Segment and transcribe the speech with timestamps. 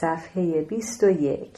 [0.00, 1.50] صفحه 21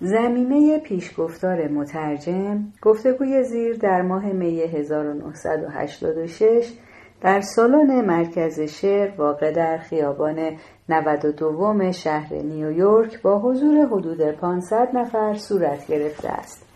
[0.00, 6.72] زمینه پیشگفتار مترجم گفتگوی زیر در ماه می 1986
[7.20, 10.56] در سالن مرکز شعر واقع در خیابان
[10.88, 16.66] 92 شهر نیویورک با حضور حدود 500 نفر صورت گرفته است.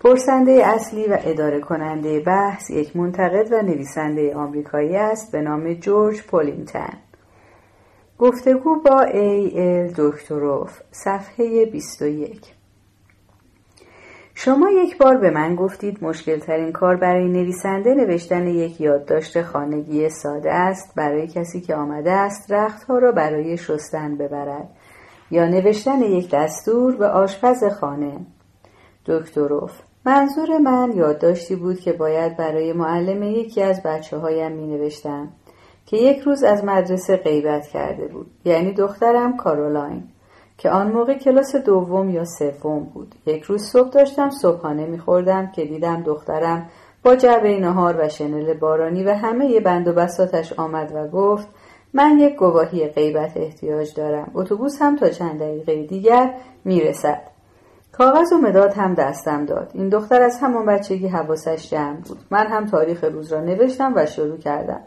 [0.00, 6.22] پرسنده اصلی و اداره کننده بحث یک منتقد و نویسنده آمریکایی است به نام جورج
[6.22, 7.03] پولینگتن.
[8.18, 12.54] گفتگو با ای ال دکتروف صفحه 21
[14.34, 20.08] شما یک بار به من گفتید مشکل ترین کار برای نویسنده نوشتن یک یادداشت خانگی
[20.08, 24.68] ساده است برای کسی که آمده است رختها را برای شستن ببرد
[25.30, 28.20] یا نوشتن یک دستور به آشپز خانه.
[29.06, 29.72] دکتروف
[30.06, 35.28] منظور من یادداشتی بود که باید برای معلم یکی از بچه هایم می نوشتم
[35.86, 38.26] که یک روز از مدرسه غیبت کرده بود.
[38.44, 40.02] یعنی دخترم کارولاین
[40.58, 43.14] که آن موقع کلاس دوم یا سوم بود.
[43.26, 46.68] یک روز صبح داشتم صبحانه میخوردم که دیدم دخترم
[47.02, 51.48] با جعبه نهار و شنل بارانی و همه بند و بساتش آمد و گفت
[51.94, 54.30] من یک گواهی غیبت احتیاج دارم.
[54.34, 57.20] اتوبوس هم تا چند دقیقه دیگر می‌رسد.
[57.92, 59.70] کاغذ و مداد هم دستم داد.
[59.74, 62.18] این دختر از همان بچگی حواسش جمع بود.
[62.30, 64.80] من هم تاریخ روز را نوشتم و شروع کردم.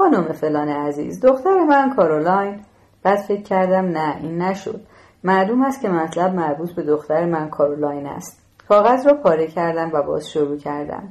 [0.00, 2.60] خانم فلان عزیز دختر من کارولاین
[3.02, 4.80] بعد فکر کردم نه این نشد.
[5.24, 8.42] معلوم است که مطلب مربوط به دختر من کارولاین است.
[8.68, 11.08] کاغذ را پاره کردم و باز شروع کردم.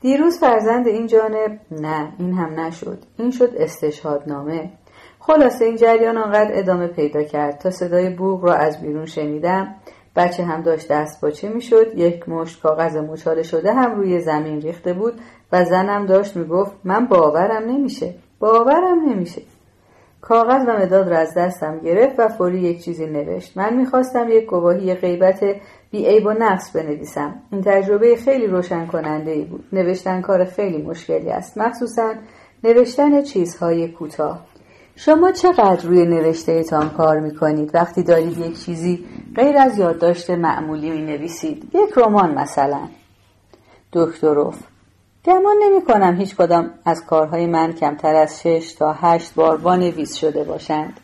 [0.00, 2.98] دیروز فرزند این جانب نه این هم نشد.
[3.18, 4.70] این شد استشهادنامه.
[5.18, 9.74] خلاصه این جریان آنقدر ادامه پیدا کرد تا صدای بوغ را از بیرون شنیدم.
[10.16, 14.92] بچه هم داشت دست باچه می‌شد یک مشت کاغذ مچاله شده هم روی زمین ریخته
[14.92, 15.20] بود
[15.52, 18.14] و زنم داشت می‌گفت من باورم نمیشه.
[18.38, 19.42] باورم نمیشه.
[20.20, 23.56] کاغذ و مداد را از دستم گرفت و فوری یک چیزی نوشت.
[23.56, 25.44] من می‌خواستم یک گواهی غیبت
[25.90, 27.34] بی عیب و نقص بنویسم.
[27.52, 29.64] این تجربه خیلی روشن کننده ای بود.
[29.72, 31.58] نوشتن کار خیلی مشکلی است.
[31.58, 32.14] مخصوصا
[32.64, 34.46] نوشتن چیزهای کوتاه.
[34.96, 39.04] شما چقدر روی نوشته تان کار می‌کنید؟ وقتی دارید یک چیزی
[39.36, 42.80] غیر از یادداشت معمولی می نویسید یک رمان مثلا.
[43.92, 44.58] دکتروف
[45.26, 50.14] گمان نمی کنم هیچ کدام از کارهای من کمتر از شش تا هشت بار وانویس
[50.14, 51.00] شده باشند.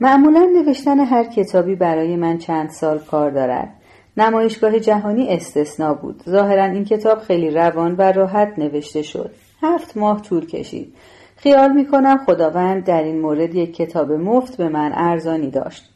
[0.00, 3.68] معمولا نوشتن هر کتابی برای من چند سال کار دارد.
[4.16, 6.22] نمایشگاه جهانی استثنا بود.
[6.28, 9.30] ظاهرا این کتاب خیلی روان و راحت نوشته شد.
[9.62, 10.94] هفت ماه طول کشید.
[11.36, 15.90] خیال می کنم خداوند در این مورد یک کتاب مفت به من ارزانی داشت.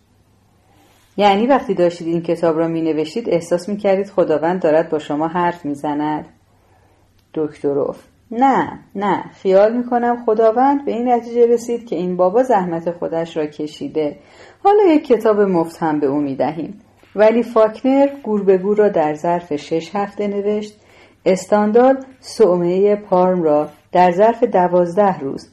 [1.17, 5.29] یعنی وقتی داشتید این کتاب را می نوشتید احساس می کردید خداوند دارد با شما
[5.29, 6.40] حرف می زند؟
[7.35, 7.99] دکتروف
[8.31, 13.47] نه نه خیال می‌کنم خداوند به این نتیجه رسید که این بابا زحمت خودش را
[13.47, 14.17] کشیده.
[14.65, 16.81] حالا یک کتاب مفت هم به او می‌دهیم.
[17.17, 20.81] ولی فاکنر گور به گور را در ظرف شش هفته نوشت.
[21.27, 25.49] استاندال سومه پارم را در ظرف دوازده روز.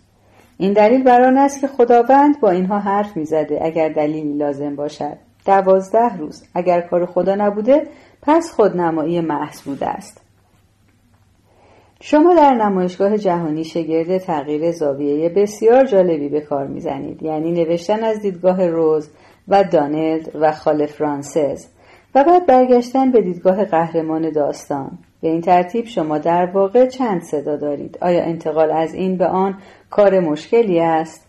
[0.57, 5.17] این دلیل بر است که خداوند با اینها حرف می‌زده اگر دلیلی لازم باشد.
[5.45, 6.43] دوازده روز.
[6.53, 7.87] اگر کار خدا نبوده
[8.21, 10.26] پس خودنمایی محض بوده است.
[11.99, 18.21] شما در نمایشگاه جهانی شگرد تغییر زاویه بسیار جالبی به کار می‌زنید یعنی نوشتن از
[18.21, 19.09] دیدگاه روز
[19.47, 21.65] و دانلد و خاله فرانسز
[22.15, 24.97] و بعد برگشتن به دیدگاه قهرمان داستان.
[25.21, 27.97] به این ترتیب شما در واقع چند صدا دارید.
[28.01, 29.57] آیا انتقال از این به آن
[29.89, 31.27] کار مشکلی است؟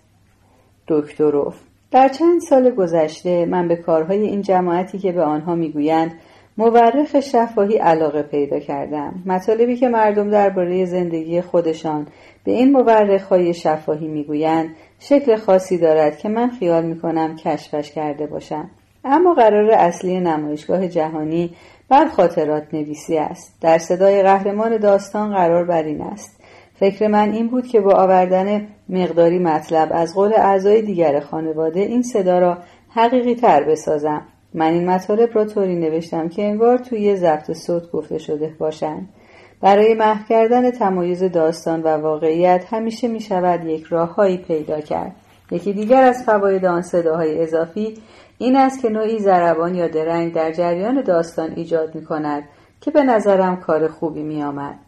[0.89, 6.13] دکتروف در چند سال گذشته من به کارهای این جماعتی که به آنها می‌گویند
[6.59, 9.23] مورخ شفاهی علاقه پیدا کردم.
[9.27, 12.07] مطالبی که مردم درباره زندگی خودشان
[12.45, 12.77] به این
[13.31, 14.69] های شفاهی می‌گویند
[14.99, 18.71] شکل خاصی دارد که من خیال می‌کنم کشفش کرده باشم.
[19.05, 21.51] اما قرار اصلی نمایشگاه جهانی
[21.89, 23.59] بر خاطرات نویسی است.
[23.61, 26.41] در صدای قهرمان داستان قرار بر این است.
[26.75, 32.03] فکر من این بود که با آوردن مقداری مطلب از قول اعضای دیگر خانواده این
[32.03, 32.59] صدا را
[32.89, 34.23] حقیقی تر بسازم.
[34.55, 39.09] من این مطالب را طوری نوشتم که انگار توی ضبط صوت گفته شده باشند
[39.61, 45.17] برای محو کردن تمایز داستان و واقعیت همیشه می شود یک راههایی پیدا کرد
[45.51, 47.95] یکی دیگر از فواید آن صداهای اضافی
[48.39, 52.43] این است که نوعی زربان یا درنگ در جریان داستان ایجاد می کند
[52.81, 54.79] که به نظرم کار خوبی می آمد.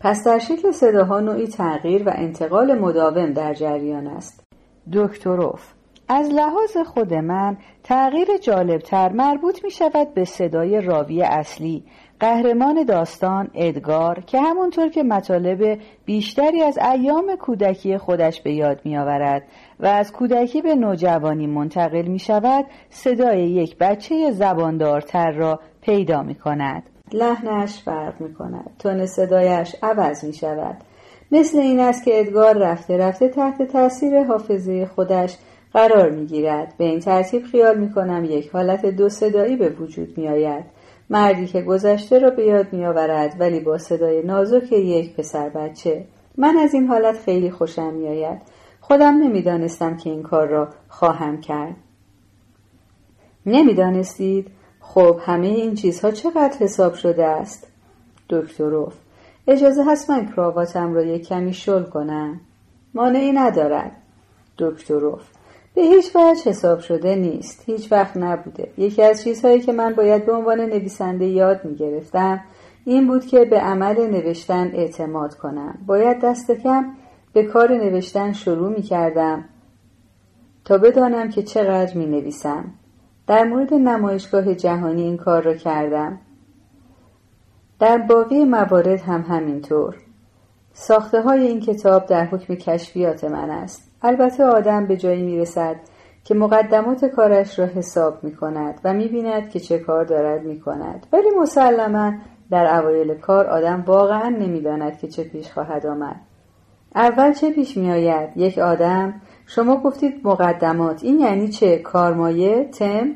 [0.00, 4.44] پس در شکل صداها نوعی تغییر و انتقال مداوم در جریان است.
[4.92, 5.72] دکتروف
[6.08, 11.84] از لحاظ خود من تغییر جالبتر مربوط می شود به صدای راوی اصلی
[12.20, 18.98] قهرمان داستان ادگار که همونطور که مطالب بیشتری از ایام کودکی خودش به یاد می
[18.98, 19.42] آورد
[19.80, 26.34] و از کودکی به نوجوانی منتقل می شود صدای یک بچه زباندارتر را پیدا می
[26.34, 26.82] کند.
[27.12, 28.70] لحنش فرق می کند.
[28.78, 30.76] تون صدایش عوض می شود.
[31.32, 35.36] مثل این است که ادگار رفته رفته تحت تاثیر حافظه خودش
[35.74, 36.74] قرار می گیرد.
[36.78, 40.64] به این ترتیب خیال می کنم یک حالت دو صدایی به وجود می آید.
[41.10, 46.04] مردی که گذشته را به یاد می آورد ولی با صدای نازک یک پسر بچه.
[46.36, 48.38] من از این حالت خیلی خوشم می آید.
[48.80, 51.76] خودم نمی‌دانستم که این کار را خواهم کرد.
[53.46, 54.50] نمی‌دانستید؟
[54.80, 57.66] خب همه این چیزها چقدر حساب شده است؟
[58.30, 58.94] دکتروف
[59.48, 62.40] اجازه هست من کراواتم را یک کمی شل کنم؟
[62.94, 63.92] مانعی ندارد.
[64.58, 65.33] دکتروف
[65.74, 67.62] به هیچ وجه حساب شده نیست.
[67.66, 68.68] هیچ وقت نبوده.
[68.78, 72.40] یکی از چیزهایی که من باید به عنوان نویسنده یاد می گرفتم
[72.84, 75.78] این بود که به عمل نوشتن اعتماد کنم.
[75.86, 76.84] باید دست کم
[77.32, 79.44] به کار نوشتن شروع می کردم
[80.64, 82.64] تا بدانم که چقدر می نویسم
[83.26, 86.20] در مورد نمایشگاه جهانی این کار را کردم.
[87.80, 89.96] در باقی موارد هم همینطور.
[90.72, 93.93] ساخته های این کتاب در حکم کشفیات من است.
[94.04, 95.76] البته آدم به جایی می رسد
[96.24, 100.60] که مقدمات کارش را حساب می کند و می بیند که چه کار دارد می
[100.60, 102.12] کند ولی مسلما
[102.50, 106.16] در اوایل کار آدم واقعا نمی‌داند که چه پیش خواهد آمد
[106.94, 109.14] اول چه پیش می آید؟ یک آدم
[109.46, 113.10] شما گفتید مقدمات این یعنی چه؟ کارمایه؟ تم؟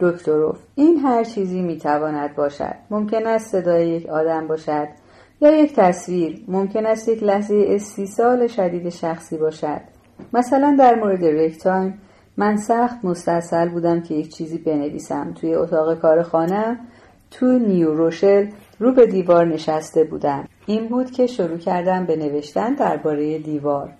[0.00, 4.88] دکتروف این هر چیزی می تواند باشد ممکن است صدای یک آدم باشد
[5.40, 9.80] یا یک تصویر ممکن است یک لحظه استیصال شدید شخصی باشد.
[10.32, 11.98] مثلا در مورد رگتایم
[12.36, 15.32] من سخت مستصل بودم که یک چیزی بنویسم.
[15.32, 16.78] توی اتاق کار خانه
[17.30, 18.46] تو نیو روشل
[18.78, 20.48] رو به دیوار نشسته بودم.
[20.66, 23.92] این بود که شروع کردم به نوشتن درباره دیوار.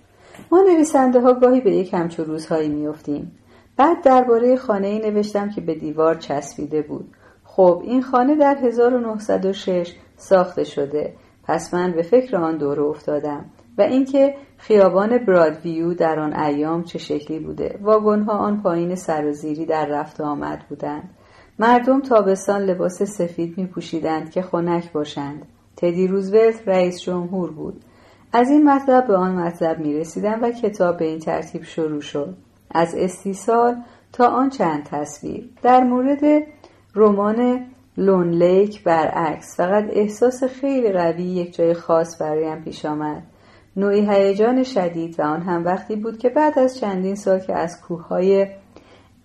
[0.51, 3.31] ما نویسنده ها گاهی به یک همچو روزهایی میافتیم.
[3.77, 7.07] بعد درباره خانه ای نوشتم که به دیوار چسبیده بود.
[7.43, 11.13] خب این خانه در 1906 ساخته شده.
[11.47, 13.45] پس من به فکر آن دوره افتادم
[13.77, 17.79] و اینکه خیابان برادویو در آن ایام چه شکلی بوده.
[17.81, 21.09] واگنها آن پایین سرازیری در رفت آمد بودند.
[21.59, 25.45] مردم تابستان لباس سفید می پوشیدند که خنک باشند.
[25.77, 27.81] تدی روزولت رئیس جمهور بود.
[28.33, 32.37] از این مطلب به آن مطلب می رسیدم و کتاب به این ترتیب شروع شد.
[32.71, 33.75] از استیصال
[34.13, 35.49] تا آن چند تصویر.
[35.61, 36.43] در مورد
[36.95, 37.65] رمان
[37.97, 43.23] لون لیک برعکس فقط احساس خیلی قوی یک جای خاص برایم پیش آمد.
[43.75, 47.81] نوعی هیجان شدید و آن هم وقتی بود که بعد از چندین سال که از
[47.81, 48.47] کوههای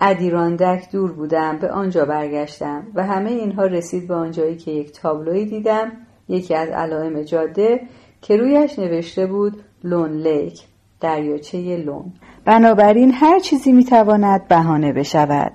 [0.00, 5.44] ادیراندک دور بودم به آنجا برگشتم و همه اینها رسید به آنجایی که یک تابلویی
[5.44, 5.92] دیدم
[6.28, 7.80] یکی از علائم جاده
[8.22, 10.62] که رویش نوشته بود لون لیک
[11.00, 12.12] دریاچه لون.
[12.44, 15.52] بنابراین هر چیزی می‌تواند بهانه بشود.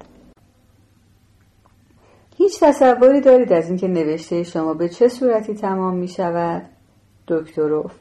[2.37, 6.61] هیچ تصوری دارید از اینکه نوشته شما به چه صورتی تمام می شود؟
[7.27, 7.91] دکتروف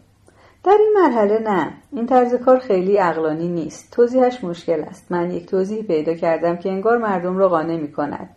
[0.65, 1.73] در این مرحله نه.
[1.93, 3.93] این طرز کار خیلی اقلانی نیست.
[3.93, 5.13] توضیحش مشکل است.
[5.13, 8.31] من یک توضیح پیدا کردم که انگار مردم را قانع می کند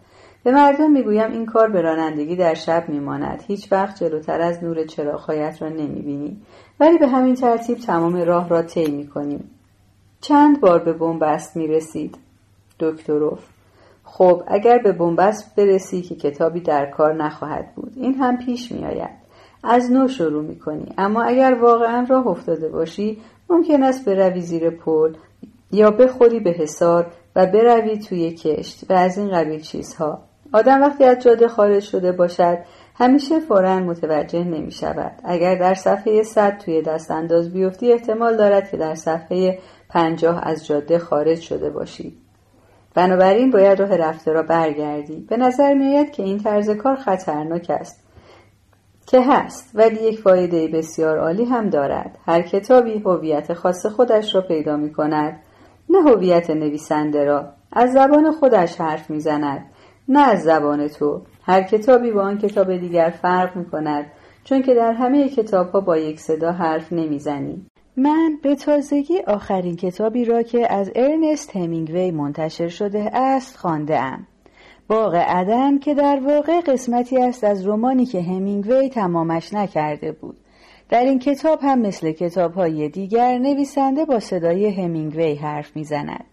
[0.44, 3.44] به مردم می‌گویم این کار به رانندگی در شب میماند.
[3.48, 6.42] هیچ وقت جلوتر از نور چراغهایت را نمی‌بینی.
[6.80, 9.50] ولی به همین ترتیب تمام راه را طی می‌کنیم
[10.22, 12.18] چند بار به بنبست می‌رسید؟
[12.80, 13.40] دکتروف
[14.11, 18.85] خب اگر به بنبست برسی که کتابی در کار نخواهد بود این هم پیش می
[18.85, 19.09] آید.
[19.63, 24.69] از نو شروع می کنی اما اگر واقعا راه افتاده باشی ممکن است بروی زیر
[24.69, 25.13] پل
[25.71, 30.19] یا بخوری به حصار و بروی توی کشت و از این قبیل چیزها
[30.54, 32.57] آدم وقتی از جاده خارج شده باشد
[32.95, 35.11] همیشه فورا متوجه نمی شود.
[35.23, 40.66] اگر در صفحه 100 توی دست انداز بیفتی احتمال دارد که در صفحه 50 از
[40.66, 42.18] جاده خارج شده باشی.
[42.96, 45.26] بنابراین باید راه رفته را برگردی.
[45.30, 48.10] به نظر میآید که این طرز کار خطرناک است
[49.08, 52.18] که هست ولی یک فایده بسیار عالی هم دارد.
[52.26, 55.40] هر کتابی هویت خاص خودش را پیدا می کند
[55.90, 57.46] نه هویت نویسنده را.
[57.72, 59.66] از زبان خودش حرف می‌زند
[60.08, 61.22] نه از زبان تو.
[61.44, 64.06] هر کتابی با آن کتاب دیگر فرق می کند
[64.44, 67.66] چون که در همه کتاب ها با یک صدا حرف نمی‌زنی.
[68.01, 74.27] من به تازگی آخرین کتابی را که از ارنست همینگوی منتشر شده است خانده ام.
[74.87, 80.37] باغ عدن که در واقع قسمتی است از رومانی که همینگوی تمامش نکرده بود.
[80.89, 86.25] در این کتاب هم مثل کتاب های دیگر نویسنده با صدای همینگوی حرف می‌زند.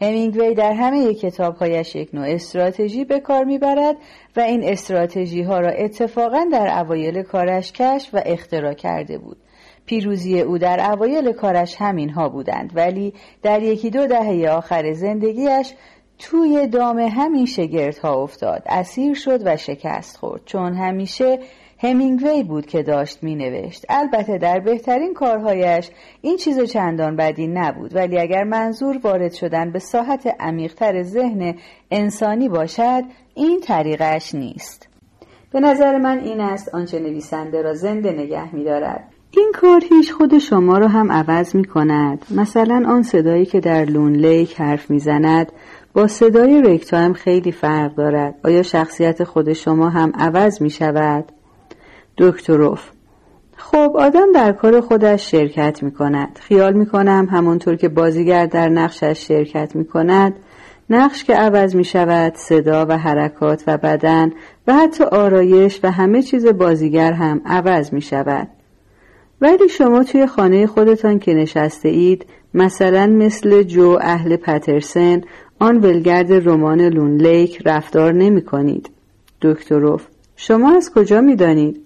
[0.00, 3.96] همینگوی در همه کتابهایش یک نوع استراتژی به کار می‌برد
[4.36, 9.36] و این استراتژی ها را اتفاقا در اوایل کارش کشف و اختراع کرده بود
[9.86, 15.74] پیروزی او در اوایل کارش همین ها بودند ولی در یکی دو دهه آخر زندگیش
[16.18, 17.48] توی دام همین
[18.02, 21.38] ها افتاد اسیر شد و شکست خورد چون همیشه
[21.78, 23.84] همینگوی بود که داشت می نوشت.
[23.88, 29.78] البته در بهترین کارهایش این چیز چندان بدی نبود ولی اگر منظور وارد شدن به
[29.78, 31.54] ساحت عمیقتر ذهن
[31.90, 33.02] انسانی باشد
[33.34, 34.88] این طریقش نیست
[35.52, 39.13] به نظر من این است آنچه نویسنده را زنده نگه می دارد.
[39.36, 42.24] این کار هیچ خود شما را هم عوض می کند.
[42.30, 45.52] مثلا آن صدایی که در لون لیک حرف می زند
[45.92, 48.34] با صدای رگتایم خیلی فرق دارد.
[48.44, 51.24] آیا شخصیت خود شما هم عوض می شود؟
[52.18, 52.90] دکتروف
[53.56, 56.38] خب آدم در کار خودش شرکت می کند.
[56.42, 60.34] خیال می کنم همانطور که بازیگر در نقشش شرکت می کند
[60.90, 64.32] نقش که عوض می شود صدا و حرکات و بدن
[64.66, 68.48] و حتی آرایش و همه چیز بازیگر هم عوض می شود.
[69.44, 75.20] ولی شما توی خانه خودتان که نشسته اید مثلا مثل جو اهل پترسن
[75.58, 78.90] آن ولگرد رمان لون لیک رفتار نمی کنید.
[79.42, 81.80] دکتروف شما از کجا می دانید؟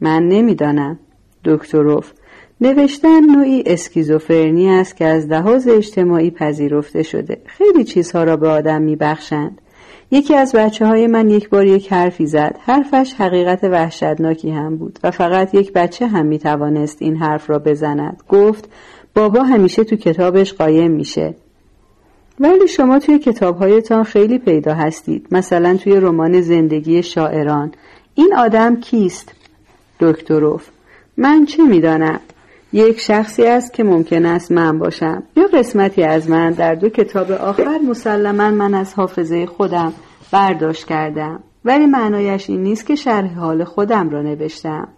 [0.00, 0.98] من نمی‌دانم.
[1.44, 2.12] دکتروف
[2.60, 7.42] نوشتن نوعی اسکیزوفرنی است که از لحاظ اجتماعی پذیرفته شده.
[7.46, 9.60] خیلی چیزها را به آدم میبخشند.
[10.14, 12.56] یکی از بچه های من یک بار یک حرفی زد.
[12.60, 17.58] حرفش حقیقت وحشتناکی هم بود و فقط یک بچه هم می توانست این حرف را
[17.58, 18.22] بزند.
[18.28, 18.68] گفت
[19.14, 21.34] بابا همیشه تو کتابش قایم میشه.
[22.40, 25.26] ولی شما توی کتابهایتان خیلی پیدا هستید.
[25.30, 27.72] مثلا توی رمان زندگی شاعران.
[28.14, 29.32] این آدم کیست؟
[30.00, 30.68] دکتروف
[31.16, 32.20] من چه می‌دانم
[32.74, 35.22] یک شخصی است که ممکن است من باشم.
[35.36, 39.92] یا قسمتی از من در دو کتاب آخر مسلما من از حافظه خودم
[40.32, 41.42] برداشت کردم.
[41.64, 44.88] ولی معنایش این نیست که شرح حال خودم را نوشتم.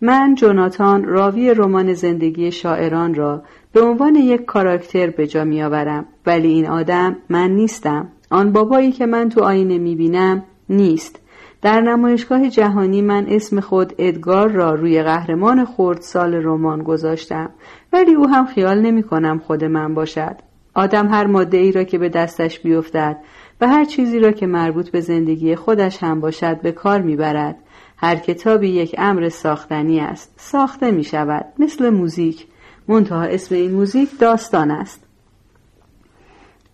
[0.00, 3.42] من جوناتان راوی رمان زندگی شاعران را
[3.72, 6.06] به عنوان یک کاراکتر به جا میآورم.
[6.26, 8.08] ولی این آدم من نیستم.
[8.30, 11.20] آن بابایی که من تو آینه می‌بینم نیست.
[11.66, 17.50] در نمایشگاه جهانی من اسم خود ادگار را روی قهرمان خورد سال رمان گذاشتم
[17.92, 20.36] ولی او هم خیال نمی کنم خود من باشد.
[20.74, 23.16] آدم هر ماده ای را که به دستش بیفتد
[23.60, 27.56] و هر چیزی را که مربوط به زندگی خودش هم باشد به کار می‌برد.
[27.96, 30.34] هر کتابی یک امر ساختنی است.
[30.36, 32.46] ساخته می شود مثل موزیک.
[32.88, 35.05] منتها اسم این موزیک داستان است.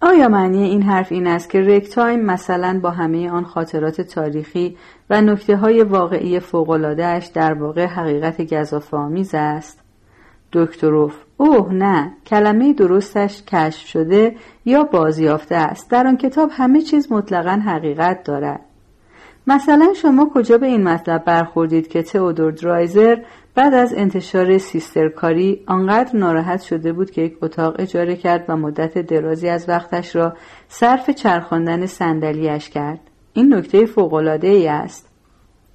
[0.04, 4.76] آیا معنی این حرف این است که رگتایم مثلا با همه آن خاطرات تاریخی
[5.10, 9.80] و نکته های واقعی فوق‌العاده‌ش در واقع حقیقت گزاف‌آمیز است؟
[10.52, 17.12] دکتروف اوه نه کلمه درستش کشف شده یا بازیافته است در آن کتاب همه چیز
[17.12, 18.60] مطلقا حقیقت دارد
[19.46, 23.16] مثلا شما کجا به این مطلب برخوردید که تئودور درایزر
[23.54, 28.98] بعد از انتشار سیسترکاری آنقدر ناراحت شده بود که یک اتاق اجاره کرد و مدت
[28.98, 30.36] درازی از وقتش را
[30.68, 33.00] صرف چرخاندن صندلیاش کرد.
[33.32, 35.08] این نکته فوقالعاده ای است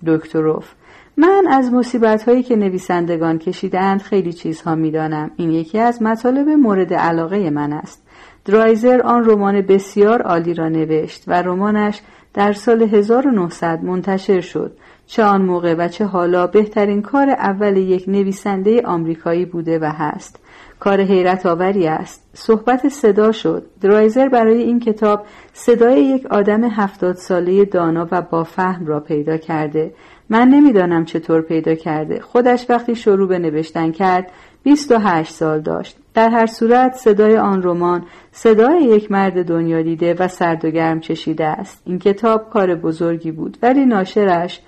[0.05, 0.73] دکتروف
[1.17, 5.31] من از مصیبت هایی که نویسندگان کشیدند خیلی چیزها می‌دانم.
[5.37, 8.07] این یکی از مطالب مورد علاقه من است.
[8.45, 12.01] درایزر آن رمان بسیار عالی را نوشت و رمانش
[12.33, 14.71] در سال 1900 منتشر شد.
[15.07, 20.39] چه آن موقع و چه حالا بهترین کار اول یک نویسنده آمریکایی بوده و هست.
[20.79, 22.23] کار حیرت آوری است.
[22.33, 23.65] صحبت صدا شد.
[23.81, 29.37] درایزر برای این کتاب صدای یک آدم هفتاد ساله دانا و با فهم را پیدا
[29.37, 29.93] کرده.
[30.29, 32.19] من نمی‌دانم چطور پیدا کرده.
[32.19, 34.31] خودش وقتی شروع به نوشتن کرد
[34.63, 35.97] 28 سال داشت.
[36.17, 40.99] در هر صورت صدای آن رمان صدای یک مرد دنیا دیده و سرد و گرم
[40.99, 41.81] چشیده است.
[41.85, 44.61] این کتاب کار بزرگی بود ولی ناشرش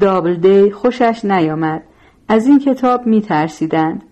[0.00, 1.82] دابل دی خوشش نیامد.
[2.28, 4.02] از این کتاب می ترسیدند.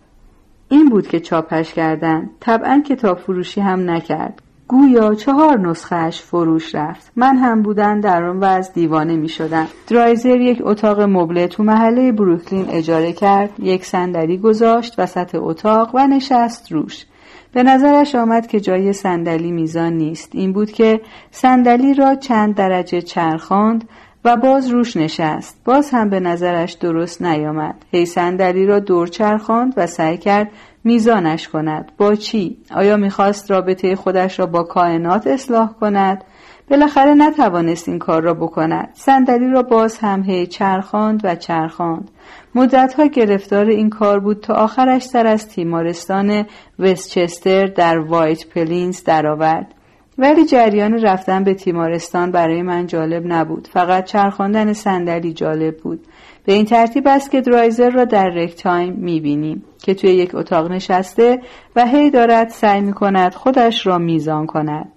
[0.69, 2.31] این بود که چاپش کردند.
[2.41, 4.43] طبعا کتاب فروشی هم نکرد.
[4.69, 7.13] گویا چهار نسخهش فروش رفت.
[7.17, 12.13] من هم بودن در آن وضع دیوانه می شدم درایزر یک اتاق مبله تو محله
[12.13, 13.51] بروکلین اجاره کرد.
[13.59, 17.07] یک صندلی گذاشت وسط اتاق و نشست روش.
[17.53, 20.31] به نظرش آمد که جای صندلی میزان نیست.
[20.33, 23.89] این بود که صندلی را چند درجه چرخاند
[24.25, 25.61] و باز روش نشست.
[25.65, 27.75] باز هم به نظرش درست نیامد.
[27.91, 30.51] هی صندلی را دور چرخاند و سعی کرد
[30.85, 31.93] میزانش کند.
[31.99, 36.25] با چی؟ آیا می‌خواست رابطه خودش را با کائنات اصلاح کند؟
[36.71, 38.89] بالاخره نتوانست این کار را بکند.
[38.93, 42.11] صندلی را باز هم هی چرخاند و چرخاند.
[42.55, 46.47] مدتها گرفتار این کار بود تا آخرش سر از تیمارستان
[46.79, 49.75] وستچستر در وایت پلینز درآورد.
[50.19, 53.69] ولی جریان رفتن به تیمارستان برای من جالب نبود.
[53.73, 56.07] فقط چرخاندن صندلی جالب بود.
[56.49, 61.41] به این ترتیب است که درایزر را در رگتایم می‌بینیم که توی یک اتاق نشسته
[61.77, 64.93] و هی دارد سعی می‌کند خودش را میزان کند.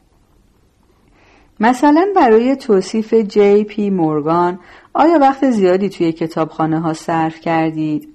[1.60, 4.60] مثلا برای توصیف جی پی مورگان
[4.94, 8.10] آیا وقت زیادی توی کتابخانه ها صرف کردید؟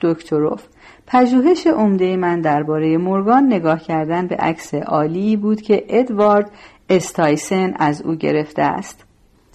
[0.00, 0.62] دکتروف
[1.06, 6.50] پژوهش عمده من درباره مورگان نگاه کردن به عکس عالی بود که ادوارد
[6.88, 9.04] استایسن از او گرفته است.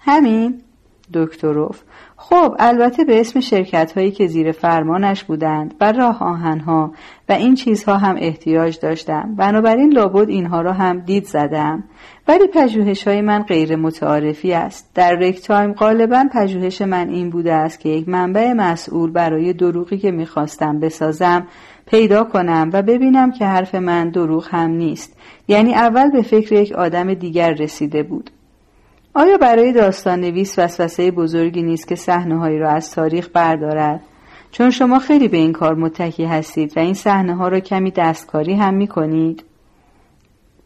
[0.01, 0.61] همین؟
[1.13, 1.81] دکتروف
[2.29, 6.91] خب البته به اسم شرکت هایی که زیر فرمانش بودند و راه آهنها
[7.29, 9.35] و این چیزها هم احتیاج داشتم.
[9.35, 11.83] بنابراین لابد اینها را هم دید زدم.
[12.27, 14.91] ولی پژوهش های من غیر متعارفی است.
[14.95, 20.11] در رگتایم غالبا پژوهش من این بوده است که یک منبع مسئول برای دروغی که
[20.11, 21.47] می‌خواستم بسازم
[21.85, 25.17] پیدا کنم و ببینم که حرف من دروغ هم نیست.
[25.47, 28.29] یعنی اول به فکر یک آدم دیگر رسیده بود.
[29.17, 34.01] آیا برای داستان نویس وسوسه بزرگی نیست که صحنه را از تاریخ بردارد؟
[34.51, 38.53] چون شما خیلی به این کار متکی هستید و این صحنه ها را کمی دستکاری
[38.53, 39.43] هم می کنید؟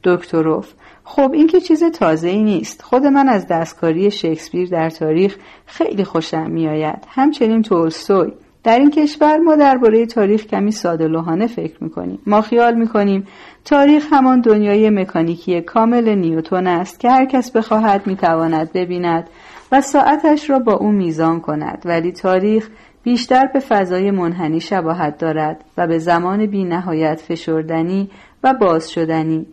[0.04, 2.82] دکتروف خب این که چیز تازه ای نیست.
[2.82, 7.06] خود من از دستکاری شکسپیر در تاریخ خیلی خوشم میآید.
[7.08, 8.32] همچنین تولستوی.
[8.64, 12.20] در این کشور ما درباره تاریخ کمی ساده لوحانه فکر می‌کنیم.
[12.28, 13.28] ما خیال می‌کنیم
[13.66, 19.30] تاریخ همان دنیای مکانیکی کامل نیوتون است که هر کس بخواهد می‌تواند ببیند
[19.72, 21.82] و ساعتش را با او میزان کند.
[21.86, 22.70] ولی تاریخ
[23.04, 28.10] بیشتر به فضای منحنی شباهت دارد و به زمان بی نهایت فشردنی
[28.44, 29.46] و باز شدنی.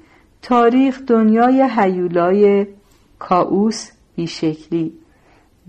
[0.43, 2.67] تاریخ دنیای حیولای
[3.19, 4.93] کاوس بیشکلی.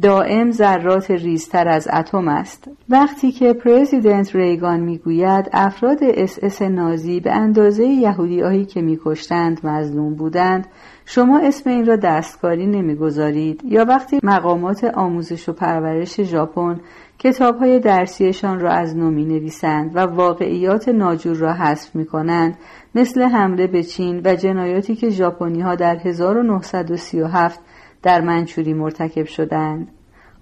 [0.01, 2.69] دائم ذرات ریزتر از اتم است.
[2.89, 10.15] وقتی که پرزیدنت ریگان می‌گوید افراد اس اس نازی به اندازه یهودیهایی که میکشتند مظلوم
[10.15, 10.67] بودند.
[11.05, 13.61] شما اسم این را دستکاری نمی‌گذارید.
[13.65, 16.79] یا وقتی مقامات آموزش و پرورش ژاپن
[17.19, 22.57] کتابهای درسیشان را از نو می نویسند و واقعیات ناجور را حذف می کنند
[22.95, 27.59] مثل حمله به چین و جنایاتی که ژاپنی ها در 1937
[28.03, 29.91] در منچوری مرتکب شدند.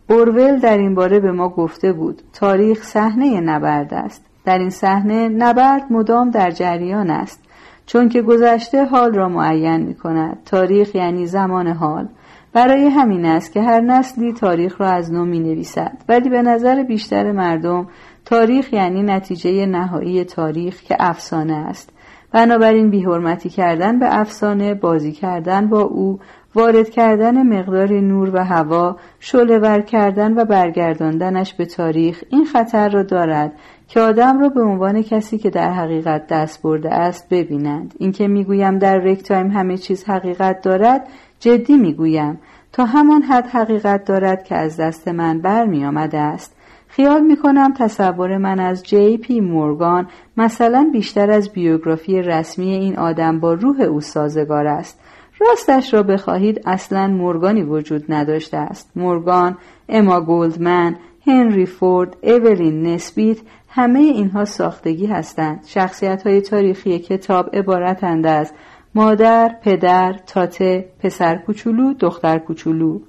[0.09, 4.25] اورول در این باره به ما گفته بود تاریخ صحنه نبرد است.
[4.45, 7.43] در این صحنه نبرد مدام در جریان است
[7.86, 12.08] چون که گذشته حال را معین می کند تاریخ یعنی زمان حال.
[12.53, 16.84] برای همین است که هر نسلی تاریخ را از نو می نویسد ولی به نظر
[16.84, 17.88] بیشتر مردم
[18.25, 21.93] تاریخ یعنی نتیجه نهایی تاریخ که افسانه است.
[22.32, 26.19] بنابراین بیحرمتی کردن به افسانه بازی کردن با او
[26.58, 33.04] وارد کردن مقدار نور و هوا شلور کردن و برگرداندنش به تاریخ این خطر را
[33.04, 33.52] دارد
[33.88, 38.80] که آدم را به عنوان کسی که در حقیقت دست برده است ببینند اینکه می‌گویم
[38.80, 41.08] در رگتایم همه چیز حقیقت دارد
[41.39, 42.39] جدی می‌گویم.
[42.72, 46.56] تا همان حد حقیقت دارد که از دست من برمی آمده است.
[46.88, 52.98] خیال می کنم تصور من از جی پی مورگان مثلا بیشتر از بیوگرافی رسمی این
[52.98, 55.00] آدم با روح او سازگار است.
[55.39, 58.91] راستش را بخواهید اصلا مورگانی وجود نداشته است.
[58.95, 59.58] مورگان
[59.89, 60.95] اما گولدمن
[61.28, 63.38] هنری فورد اولین نسبیت
[63.69, 65.63] همه اینها ساختگی هستند.
[65.67, 68.54] شخصیت های تاریخی کتاب عبارتند از
[68.95, 73.00] مادر، پدر، تاته، پسر کوچولو، دختر کوچولو.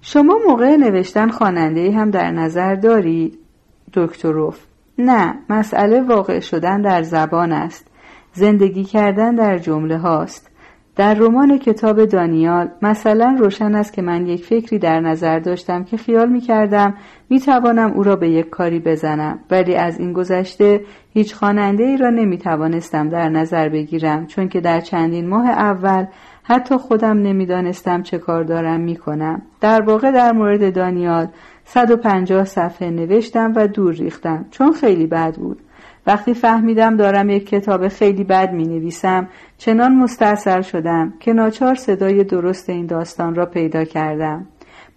[0.00, 3.38] شما موقع نوشتن خواننده هم در نظر دارید؟
[3.94, 4.58] دکتروف
[4.98, 7.86] نه مسئله واقع شدن در زبان است.
[8.32, 10.47] زندگی کردن در جمله هاست.
[10.98, 15.96] در رمان کتاب دانیال مثلا روشن است که من یک فکری در نظر داشتم که
[15.96, 16.94] خیال می کردم
[17.30, 20.80] می توانم او را به یک کاری بزنم ولی از این گذشته
[21.12, 26.06] هیچ خواننده ای را نمی توانستم در نظر بگیرم چون که در چندین ماه اول
[26.42, 29.42] حتی خودم نمی‌دانستم چه کار دارم می کنم.
[29.60, 31.28] در واقع در مورد دانیال
[31.64, 35.60] 150 صفحه نوشتم و دور ریختم چون خیلی بد بود.
[36.06, 42.24] وقتی فهمیدم دارم یک کتاب خیلی بد می نویسم چنان مستاصل شدم که ناچار صدای
[42.24, 44.46] درست این داستان را پیدا کردم.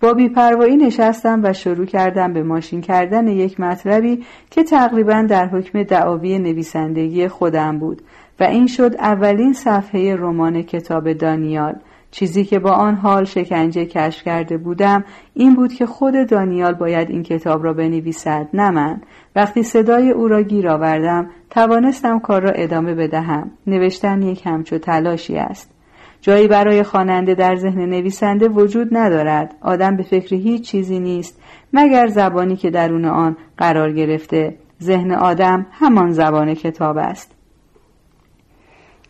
[0.02, 5.84] با بیپروایی نشستم و شروع کردم به ماشین کردن یک مطلبی که تقریبا در حکم
[5.84, 8.02] دعاوی نویسندگی خودم بود
[8.40, 11.76] و این شد اولین صفحه رمان کتاب دانیال
[12.12, 17.10] چیزی که با آن حال شکنجه کشف کرده بودم این بود که خود دانیال باید
[17.10, 19.02] این کتاب را بنویسد نه من.
[19.36, 23.52] وقتی صدای او را گیر آوردم توانستم کار را ادامه بدهم.
[23.67, 25.71] نوشتن یک همچو تلاشی است.
[26.21, 29.56] جایی برای خواننده در ذهن نویسنده وجود ندارد.
[29.62, 31.41] آدم به فکر هیچ چیزی نیست
[31.74, 34.56] مگر زبانی که درون آن قرار گرفته.
[34.82, 37.41] ذهن آدم همان زبان کتاب است.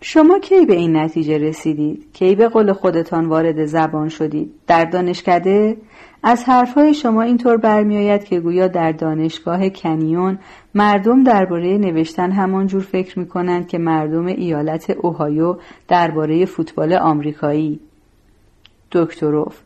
[0.03, 5.77] شما کی به این نتیجه رسیدید؟ کی به قول خودتان وارد زبان شدید؟ در دانشکده؟
[6.23, 10.39] از حرفهای شما اینطور برمیآید که گویا در دانشگاه کنیون
[10.75, 17.79] مردم درباره نوشتن همانجور فکر می کنند که مردم ایالت اوهایو درباره فوتبال آمریکایی.
[18.91, 19.61] دکتروف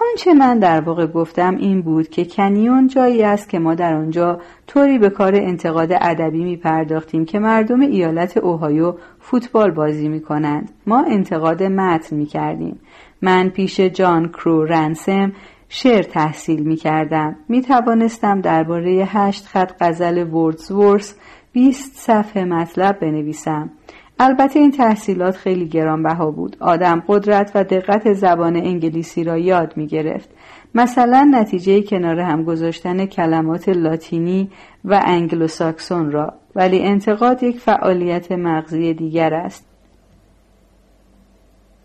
[0.00, 4.40] آنچه من در واقع گفتم این بود که کنیون جایی است که ما در آنجا
[4.66, 10.70] طوری به کار انتقاد ادبی می پرداختیم که مردم ایالت اوهایو فوتبال بازی می کنند.
[10.86, 12.80] ما انتقاد متن می کردیم.
[13.22, 15.32] من پیش جان کرو رنسم
[15.68, 17.36] شعر تحصیل می کردم.
[17.48, 21.16] می توانستم درباره هشت خط غزل وردزورس
[21.52, 23.70] 20 صفحه مطلب بنویسم.
[24.18, 26.56] البته این تحصیلات خیلی گرانبها بود.
[26.60, 30.28] آدم قدرت و دقت زبان انگلیسی را یاد می گرفت.
[30.74, 34.50] مثلا نتیجه کنار هم گذاشتن کلمات لاتینی
[34.84, 39.64] و انگلوساکسون را ولی انتقاد یک فعالیت مغزی دیگر است.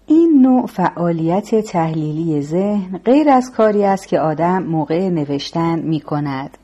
[0.07, 6.57] این نوع فعالیت تحلیلی ذهن غیر از کاری است که آدم موقع نوشتن می کند.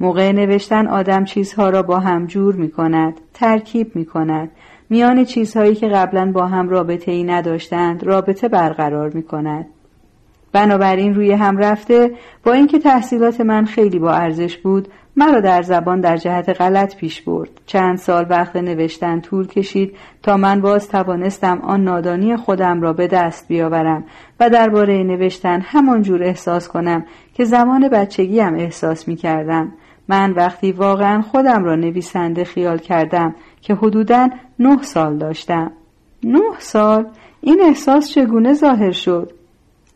[0.00, 4.50] موقع نوشتن آدم چیزها را با هم جور می کند، ترکیب می کند،
[4.90, 9.66] میان چیزهایی که قبلا با هم رابطه ای نداشتند رابطه برقرار می کند.
[10.52, 12.10] بنابراین روی هم رفته
[12.44, 17.22] با اینکه تحصیلات من خیلی با ارزش بود مرا در زبان در جهت غلط پیش
[17.22, 22.92] برد چند سال وقت نوشتن طول کشید تا من باز توانستم آن نادانی خودم را
[22.92, 24.04] به دست بیاورم
[24.40, 29.72] و درباره نوشتن همان جور احساس کنم که زمان بچگیم احساس می کردم
[30.08, 33.34] من وقتی واقعا خودم را نویسنده خیال کردم
[33.66, 35.72] که حدودا نه سال داشتم.
[36.24, 37.06] نه سال؟
[37.40, 39.32] این احساس چگونه ظاهر شد؟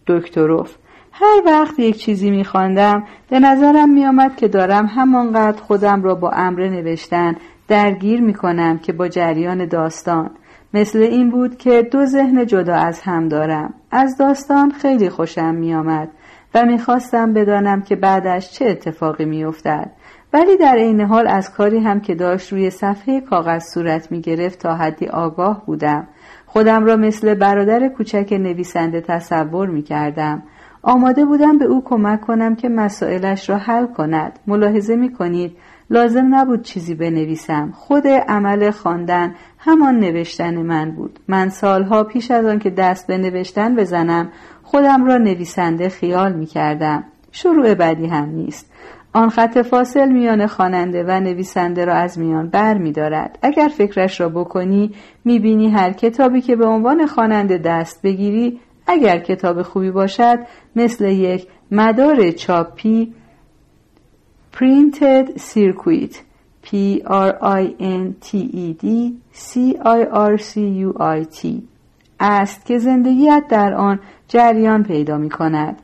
[0.07, 0.77] دکتروف
[1.13, 6.69] هر وقت یک چیزی میخواندم به نظرم میآمد که دارم همانقدر خودم را با امر
[6.69, 7.37] نوشتن
[7.69, 10.31] درگیر می‌کنم که با جریان داستان.
[10.75, 13.75] مثل این بود که دو ذهن جدا از هم دارم.
[13.91, 16.09] از داستان خیلی خوشم میآمد
[16.55, 19.91] و می‌خواستم بدانم که بعدش چه اتفاقی میافتد.
[20.33, 24.59] ولی در عین حال از کاری هم که داشت روی صفحه کاغذ صورت می گرفت
[24.59, 26.09] تا حدی آگاه بودم.
[26.47, 30.43] خودم را مثل برادر کوچک نویسنده تصور می کردم.
[30.83, 34.39] آماده بودم به او کمک کنم که مسائلش را حل کند.
[34.47, 35.57] ملاحظه می کنید
[35.91, 37.73] لازم نبود چیزی بنویسم.
[37.75, 41.21] خود عمل خواندن همان نوشتن من بود.
[41.29, 44.29] من سالها پیش از آن که دست به نوشتن بزنم
[44.63, 47.05] خودم را نویسنده خیال می کردم.
[47.33, 48.73] شروع بدی هم نیست.
[49.13, 53.39] آن خط فاصل میان خواننده و نویسنده را از میان بر می دارد.
[53.43, 54.91] اگر فکرش را بکنی
[55.25, 60.39] می بینی هر کتابی که به عنوان خواننده دست بگیری اگر کتاب خوبی باشد
[60.77, 63.15] مثل یک مدار چاپی
[64.53, 66.23] Printed Circuit
[66.63, 68.31] P R I N T
[68.65, 68.85] E D
[69.33, 70.53] C I R C
[70.87, 71.63] U I T
[72.21, 75.83] است که زندگیت در آن جریان پیدا می کند.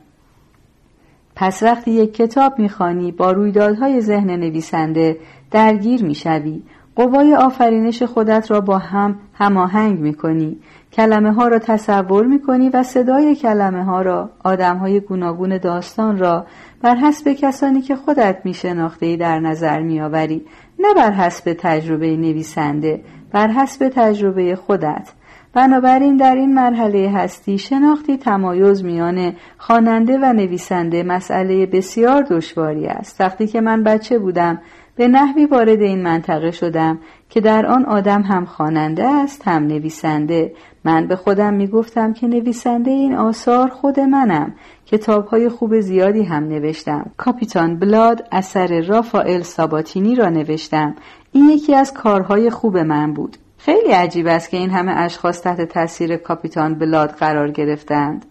[1.39, 5.17] پس وقتی یک کتاب می‌خوانی با رویدادهای ذهن نویسنده
[5.51, 6.61] درگیر می‌شوی.
[6.95, 10.57] قوای آفرینش خودت را با هم هماهنگ می‌کنی.
[10.93, 16.45] کلمه ها را تصور می‌کنی و صدای کلمه ها را آدم های گوناگون داستان را
[16.81, 20.45] بر حسب کسانی که خودت میشناخته در نظر میآوری.
[20.79, 25.13] نه بر حسب تجربه نویسنده بر حسب تجربه خودت.
[25.57, 33.21] بنابراین در این مرحله هستی شناختی تمایز میان خواننده و نویسنده مسئله بسیار دشواری است.
[33.21, 34.61] وقتی که من بچه بودم
[34.95, 40.53] به نحوی وارد این منطقه شدم که در آن آدم هم خواننده است هم نویسنده.
[40.85, 44.53] من به خودم می گفتم که نویسنده این آثار خود منم.
[44.85, 47.11] کتاب های خوب زیادی هم نوشتم.
[47.17, 50.95] کاپیتان بلاد اثر رافائل ساباتینی را نوشتم.
[51.31, 53.37] این یکی از کارهای خوب من بود.
[53.57, 58.25] خیلی عجیب است که این همه اشخاص تحت تاثیر کاپیتان بلاد قرار گرفتند.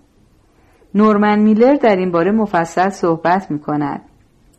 [0.95, 4.01] نورمن میلر در این باره مفصل صحبت می کند.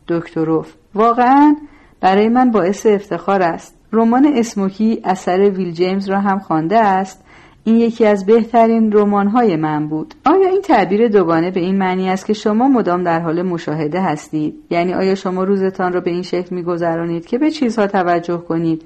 [0.08, 1.56] دکتروف واقعا
[2.00, 3.74] برای من باعث افتخار است.
[3.92, 7.24] رمان اسموکی اثر ویل جیمز را هم خوانده است.
[7.64, 10.14] این یکی از بهترین رمان‌های من بود.
[10.26, 14.54] آیا این تعبیر دوگانه به این معنی است که شما مدام در حال مشاهده هستید؟
[14.70, 18.82] یعنی آیا شما روزتان را به این شکل میگذرانید که به چیزها توجه کنید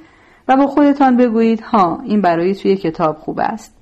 [0.56, 3.74] با خودتان بگویید ها این برای توی کتاب خوب است.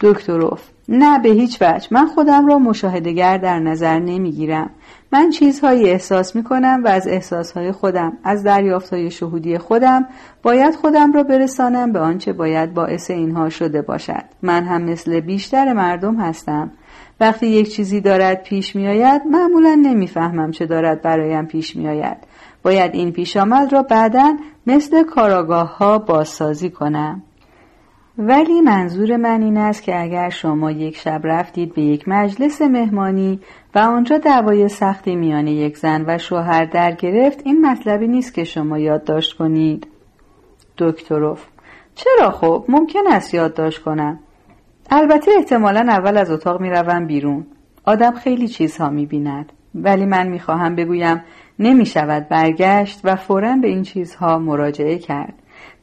[0.00, 1.88] دکتروف نه به هیچ وجه.
[1.90, 4.70] من خودم را مشاهدگر در نظر نمی‌گیرم.
[5.12, 10.06] من چیزهایی احساس می کنم و از احساسهای خودم از دریافتهای شهودی خودم
[10.42, 14.24] باید خودم را برسانم به آنچه باید باعث اینها شده باشد.
[14.42, 16.70] من هم مثل بیشتر مردم هستم.
[17.20, 22.16] وقتی یک چیزی دارد پیش می آید معمولا نمی‌فهمم چه دارد برایم پیش می آید
[22.66, 27.22] باید این پیش آمد را بعدا مثل کاراگاه ها بازسازی کنم.
[28.18, 33.40] ولی منظور من این است که اگر شما یک شب رفتید به یک مجلس مهمانی
[33.74, 38.44] و آنجا دعوای سختی میان یک زن و شوهر در گرفت این مطلبی نیست که
[38.44, 39.86] شما یادداشت کنید.
[40.78, 41.44] دکتروف
[41.94, 44.18] چرا خب؟ ممکن است یادداشت کنم.
[44.90, 47.46] البته احتمالا اول از اتاق می‌روم بیرون.
[47.84, 49.52] آدم خیلی چیزها می‌بیند.
[49.74, 51.22] ولی من می‌خواهم بگویم
[51.58, 55.34] نمی‌شود برگشت و فورا به این چیزها مراجعه کرد.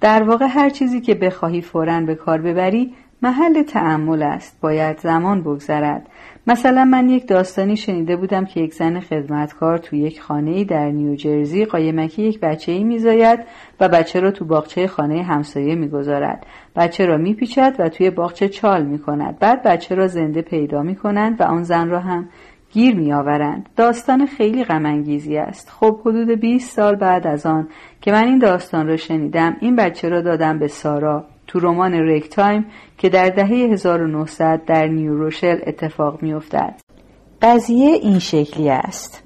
[0.01, 4.57] در واقع هر چیزی که بخواهی فورا به کار ببری محل تعمل است.
[4.61, 6.07] باید زمان بگذرد.
[6.47, 11.65] مثلا من یک داستانی شنیده بودم که یک زن خدمتکار تو یک خانه در نیوجرزی
[11.65, 13.39] قایمکی یک بچه ای میزاید
[13.79, 16.45] و بچه را تو باغچه خانه همسایه می‌گذارد.
[16.75, 19.39] بچه را میپیچد و توی باغچه چال می‌کند.
[19.39, 22.29] بعد بچه را زنده پیدا می‌کنند و آن زن را هم
[22.73, 23.69] گیر میآورند.
[23.75, 25.69] داستان خیلی غمانگیزی است.
[25.69, 27.67] خب حدود 20 سال بعد از آن
[28.01, 32.65] که من این داستان را شنیدم این بچه را دادم به سارا تو رمان رگتایم
[32.97, 36.75] که در دهه 1900 در نیوروشل اتفاق میافتد.
[37.41, 39.23] قضیه این شکلی است.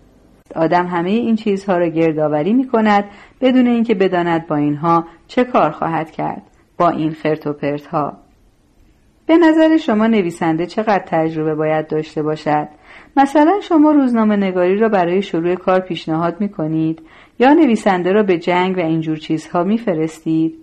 [0.56, 3.06] آدم همه این چیزها را گردآوری می کند
[3.42, 6.42] بدون اینکه بداند با اینها چه کار خواهد کرد.
[6.78, 8.18] با این خرت و پرت ها
[9.26, 12.68] به نظر شما نویسنده چقدر تجربه باید داشته باشد؟
[13.17, 17.01] مثلا شما روزنامه نگاری را برای شروع کار پیشنهاد می کنید
[17.39, 20.56] یا نویسنده را به جنگ و اینجور چیزها می فرستید؟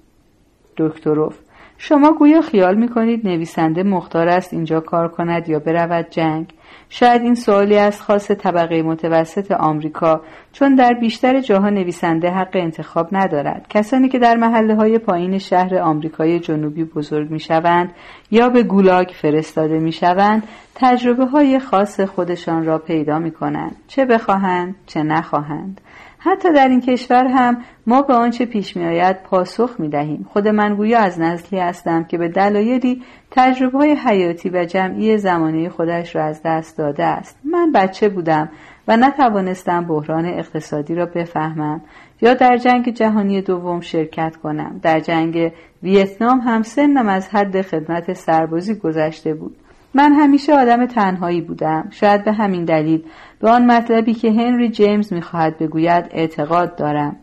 [0.76, 1.38] دکتروف
[1.78, 6.53] شما گویا خیال می کنید نویسنده مختار است اینجا کار کند یا برود جنگ
[6.88, 10.20] شاید این سوالی است خاص طبقه متوسط آمریکا
[10.52, 13.66] چون در بیشتر جاها نویسنده حق انتخاب ندارد.
[13.70, 17.92] کسانی که در محله های پایین شهر آمریکای جنوبی بزرگ می شوند
[18.30, 20.42] یا به گولاگ فرستاده می شوند
[20.74, 25.80] تجربه های خاص خودشان را پیدا می کنند چه بخواهند چه نخواهند.
[26.26, 27.56] حتی در این کشور هم
[27.86, 30.26] ما به آنچه پیش می آید پاسخ می دهیم.
[30.32, 35.68] خود من گویا از نسلی هستم که به دلایلی تجربه های حیاتی و جمعی زمانه
[35.68, 37.38] خودش را از دست داده است.
[37.44, 38.48] من بچه بودم
[38.88, 41.80] و نتوانستم بحران اقتصادی را بفهمم
[42.20, 44.80] یا در جنگ جهانی دوم شرکت کنم.
[44.82, 49.56] در جنگ ویتنام هم سنم از حد خدمت سربازی گذشته بود.
[49.94, 51.88] من همیشه آدم تنهایی بودم.
[51.90, 53.04] شاید به همین دلیل
[53.40, 57.16] به آن مطلبی که هنری جیمز می‌خواهد بگوید اعتقاد دارم.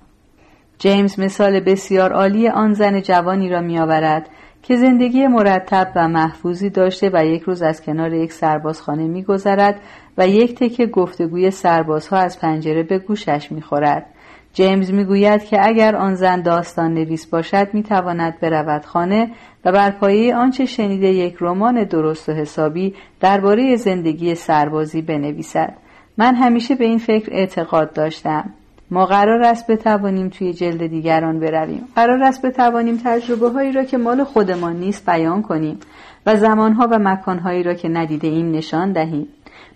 [0.79, 4.29] جیمز مثال بسیار عالی آن زن جوانی را میآورد
[4.63, 9.81] که زندگی مرتب و محفوظی داشته و یک روز از کنار یک سربازخانه میگذرد
[10.17, 14.05] و یک تکه گفتگوی سربازها از پنجره به گوشش می‌خورد.
[14.53, 19.31] جیمز می‌گوید که اگر آن زن داستان نویس باشد می‌تواند برود خانه
[19.65, 25.73] و بر پایه آنچه شنیده یک رمان درست و حسابی درباره زندگی سربازی بنویسد.
[26.17, 28.49] من همیشه به این فکر اعتقاد داشتم.
[28.91, 31.83] ما قرار است بتوانیم توی جلد دیگران برویم.
[31.95, 35.79] قرار است بتوانیم تجربه هایی را که مال خودمان نیست بیان کنیم
[36.25, 39.27] و زمانها و مکانهایی را که ندیده ایم نشان دهیم.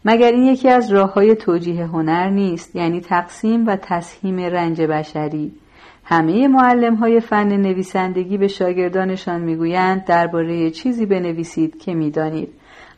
[0.05, 5.51] مگر این یکی از راه های توجیه هنر نیست یعنی تقسیم و تسهیم رنج بشری.
[6.03, 12.49] همه معلم های فن نویسندگی به شاگردانشان می‌گویند درباره چیزی بنویسید که می‌دانید.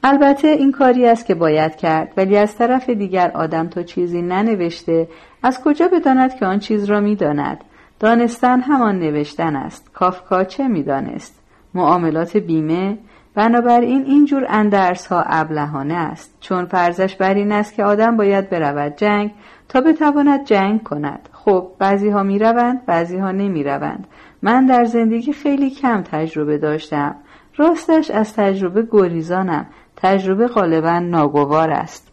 [0.03, 5.07] البته این کاری است که باید کرد ولی از طرف دیگر آدم تا چیزی ننوشته
[5.43, 7.63] از کجا بداند که آن چیز را می‌داند؟
[7.99, 9.93] دانستن همان نوشتن است.
[9.93, 11.39] کافکا چه می‌دانست؟
[11.73, 12.97] معاملات بیمه
[13.37, 16.37] بنابراین اینجور اندرس ها ابلهانه است.
[16.39, 19.31] چون فرضش بر این است که آدم باید برود جنگ
[19.69, 21.29] تا بتواند جنگ کند.
[21.31, 24.07] خب بعضی ها می روند بعضی ها نمی روند
[24.41, 27.15] من در زندگی خیلی کم تجربه داشتم.
[27.57, 29.65] راستش از تجربه گریزانم.
[29.95, 32.11] تجربه غالبا ناگوار است.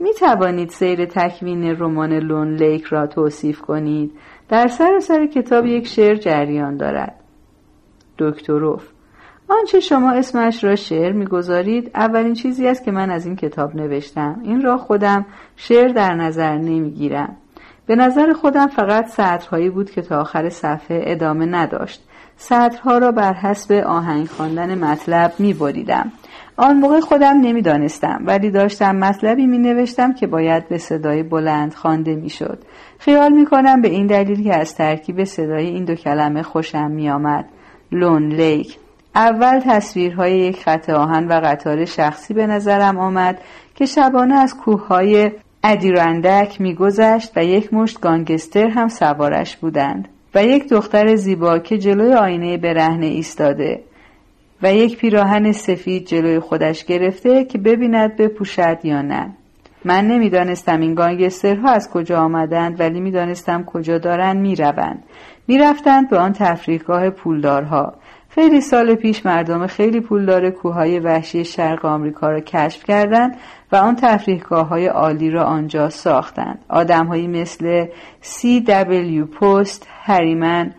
[0.00, 4.12] می توانید سیر تکوین رمان لون لیک را توصیف کنید.
[4.48, 7.14] در سر سر کتاب یک شعر جریان دارد.
[8.18, 8.88] دکتروف
[9.50, 14.40] آنچه شما اسمش را شعر می‌گذارید اولین چیزی است که من از این کتاب نوشتم
[14.44, 17.36] این را خودم شعر در نظر نمی‌گیرم
[17.86, 22.02] به نظر خودم فقط سطرهایی بود که تا آخر صفحه ادامه نداشت
[22.36, 26.12] سطرها را بر حسب آهنگ خواندن مطلب می بریدم.
[26.56, 32.14] آن موقع خودم نمی‌دانستم ولی داشتم مطلبی می نوشتم که باید به صدای بلند خوانده
[32.14, 32.58] می شد.
[32.98, 37.10] خیال می کنم به این دلیل که از ترکیب صدای این دو کلمه خوشم می
[37.10, 37.44] آمد.
[37.92, 38.78] لون لیک
[39.14, 43.38] اول تصویرهای یک خط آهن و قطار شخصی به نظرم آمد
[43.74, 45.30] که شبانه از کوههای
[45.64, 52.14] ادیرندک میگذشت و یک مشت گانگستر هم سوارش بودند و یک دختر زیبا که جلوی
[52.14, 53.80] آینه برهنه ایستاده
[54.62, 59.30] و یک پیراهن سفید جلوی خودش گرفته که ببیند بپوشد یا نه.
[59.84, 65.02] من نمی‌دانستم این گانگسترها از کجا آمدند ولی می‌دانستم کجا دارند می‌روند.
[65.48, 67.94] می‌رفتند به آن تفریحگاه پولدارها.
[68.34, 73.36] خیلی سال پیش مردم خیلی پولدار کوههای وحشی شرق آمریکا را کشف کردند
[73.72, 76.58] و آن تفریحگاه های عالی را آنجا ساختند.
[76.68, 77.86] آدمهایی مثل
[78.20, 80.74] سی دبلیو پست، هریمن،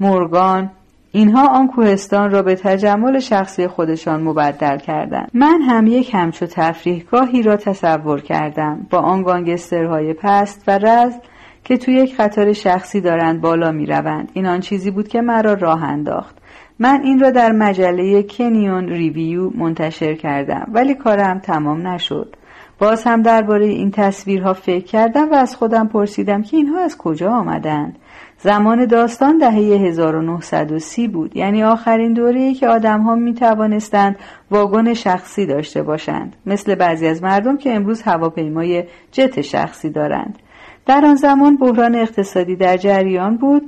[0.00, 0.70] مورگان،
[1.12, 7.42] اینها آن کوهستان را به تجمل شخصی خودشان مبدل کردند من هم یک همچو تفریحگاهی
[7.42, 11.20] را تصور کردم با آن گانگسترهای پست و رزم
[11.64, 14.30] که توی یک قطار شخصی دارند بالا می روند.
[14.34, 16.38] این آن چیزی بود که مرا راه انداخت
[16.78, 22.36] من این را در مجله کنیون ریویو منتشر کردم ولی کارم تمام نشد.
[22.78, 27.30] باز هم درباره این تصویرها فکر کردم و از خودم پرسیدم که اینها از کجا
[27.30, 27.98] آمدند.
[28.38, 34.16] زمان داستان دهه 1930 بود یعنی آخرین دوره‌ای که آدمها می توانستند
[34.50, 40.38] واگن شخصی داشته باشند مثل بعضی از مردم که امروز هواپیمای جت شخصی دارند.
[40.86, 43.62] در آن زمان بحران اقتصادی در جریان بود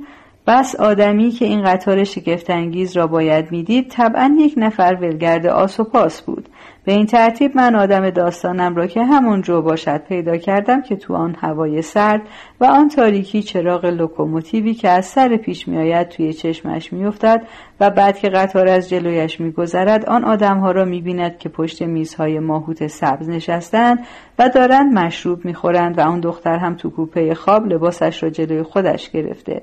[0.47, 5.83] بس آدمی که این قطار شگفتانگیز را باید می‌دید طبعا یک نفر ولگرد آس و
[5.83, 6.49] پاس بود.
[6.85, 11.15] به این ترتیب من آدم داستانم را که همون جو باشد پیدا کردم که تو
[11.15, 12.21] آن هوای سرد
[12.59, 17.41] و آن تاریکی چراغ لوکوموتیوی که از سر پیش میآید توی چشمش میافتد
[17.79, 22.87] و بعد که قطار از جلویش میگذرد آن آدمها را می‌بیند که پشت میزهای ماهوت
[22.87, 23.99] سبز نشستند
[24.39, 29.09] و دارند مشروب می‌خورند و آن دختر هم تو کوپه خواب لباسش را جلوی خودش
[29.09, 29.61] گرفته.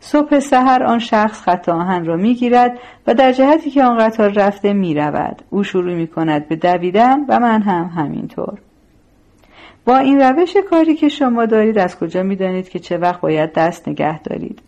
[0.00, 4.72] صبح سحر آن شخص خط آهن را می‌گیرد و در جهتی که آن قطار رفته
[4.72, 5.42] می‌رود.
[5.50, 8.58] او شروع می کند به دویدن و من هم همینطور.
[9.84, 13.88] با این روش کاری که شما دارید از کجا می‌دانید که چه وقت باید دست
[13.88, 14.62] نگه دارید؟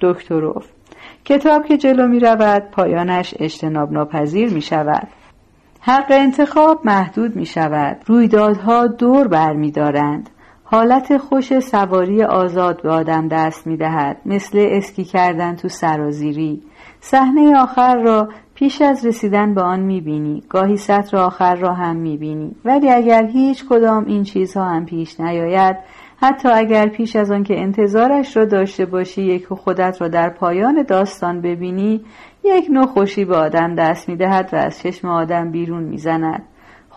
[0.00, 0.66] دکتروف
[1.24, 5.08] کتاب که جلو می رود پایانش اجتناب ناپذیر می شود
[5.80, 10.30] حق انتخاب محدود می شود رویدادها دور بر می دارند.
[10.74, 16.62] حالت خوش سواری آزاد به آدم دست می دهد مثل اسکی کردن تو سرازیری
[17.00, 21.96] صحنه آخر را پیش از رسیدن به آن می بینی گاهی سطر آخر را هم
[21.96, 25.76] می بینی ولی اگر هیچ کدام این چیزها هم پیش نیاید
[26.16, 30.82] حتی اگر پیش از آن که انتظارش را داشته باشی یک خودت را در پایان
[30.82, 32.00] داستان ببینی
[32.44, 36.42] یک نوع خوشی به آدم دست می دهد و از چشم آدم بیرون می زند.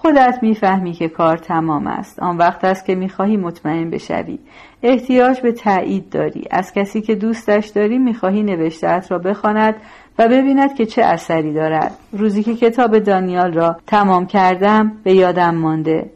[0.05, 2.19] خودت می‌فهمی که کار تمام است.
[2.19, 4.39] آن وقت است که می‌خواهی مطمئن بشوی.
[4.83, 6.43] احتیاج به تایید داری.
[6.51, 9.75] از کسی که دوستش داری می‌خواهی نوشتهات را بخواند
[10.19, 11.91] و ببیند که چه اثری دارد.
[12.11, 16.09] روزی که کتاب دانیال را تمام کردم به یادم مانده.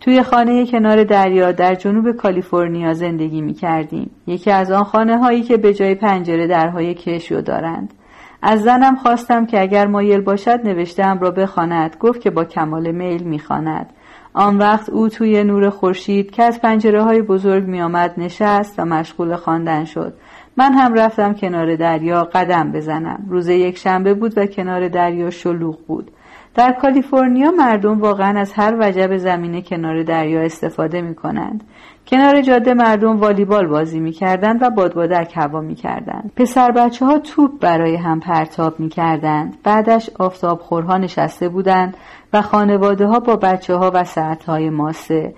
[0.00, 4.10] توی خانه کنار دریا در جنوب کالیفرنیا زندگی می کردیم.
[4.26, 7.94] یکی از آن خانه هایی که به جای پنجره درهای کشو دارند.
[8.42, 11.96] از زنم خواستم که اگر مایل باشد نوشتهام را بخواند.
[12.00, 13.90] گفت که با کمال میل می‌خواند.
[14.34, 19.36] آن وقت او توی نور خورشید که از پنجره های بزرگ میآمد نشست و مشغول
[19.36, 20.14] خواندن شد.
[20.56, 23.26] من هم رفتم کنار دریا قدم بزنم.
[23.28, 26.10] روز یک شنبه بود و کنار دریا شلوغ بود.
[26.54, 31.64] در کالیفرنیا مردم واقعا از هر وجب زمینه کنار دریا استفاده می کنند.
[32.06, 36.32] کنار جاده مردم والیبال بازی می‌کردند و بادبادک هوا می‌کردند.
[36.36, 39.56] پسر بچه ها توپ برای هم پرتاب می‌کردند.
[39.64, 41.96] بعدش آفتابخورها نشسته بودند
[42.32, 45.34] و خانواده ها با بچه ها و ساعت های ماسه.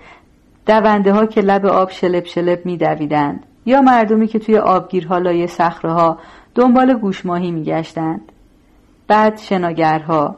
[0.66, 3.46] دونده ها که لب آب شلپ شلپ میدویدند.
[3.66, 6.18] یا مردمی که توی آبگیرها لای صخره ها
[6.55, 8.33] دنبال گوشماهی میگشتند.
[9.09, 10.37] بعد شناگرها.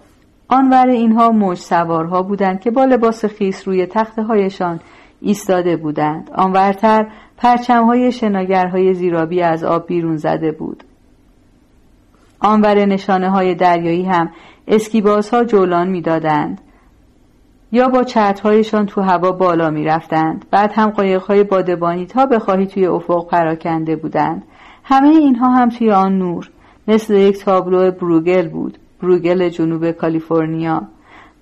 [0.53, 4.81] آنور اینها موج سوارها بودند که با لباس خیس روی تخته هایشان
[5.21, 10.85] ایستاده بودند آنورتر پرچمهای شناگرهای زیرابی از آب بیرون زده بود
[12.41, 14.31] آنور نشانه های دریایی هم
[14.69, 16.61] اسکیبازها جولان می‌دادند
[17.73, 20.45] یا با چترهایشان تو هوا بالا می رفتند.
[20.51, 24.43] بعد هم قایقهای بادبانی تا بخواهی توی افق پراکنده بودند.
[24.85, 26.51] همه اینها هم توی آن نور
[26.89, 28.79] مثل یک تابلو بروگل بود.
[29.03, 30.83] بروگل جنوب کالیفرنیا.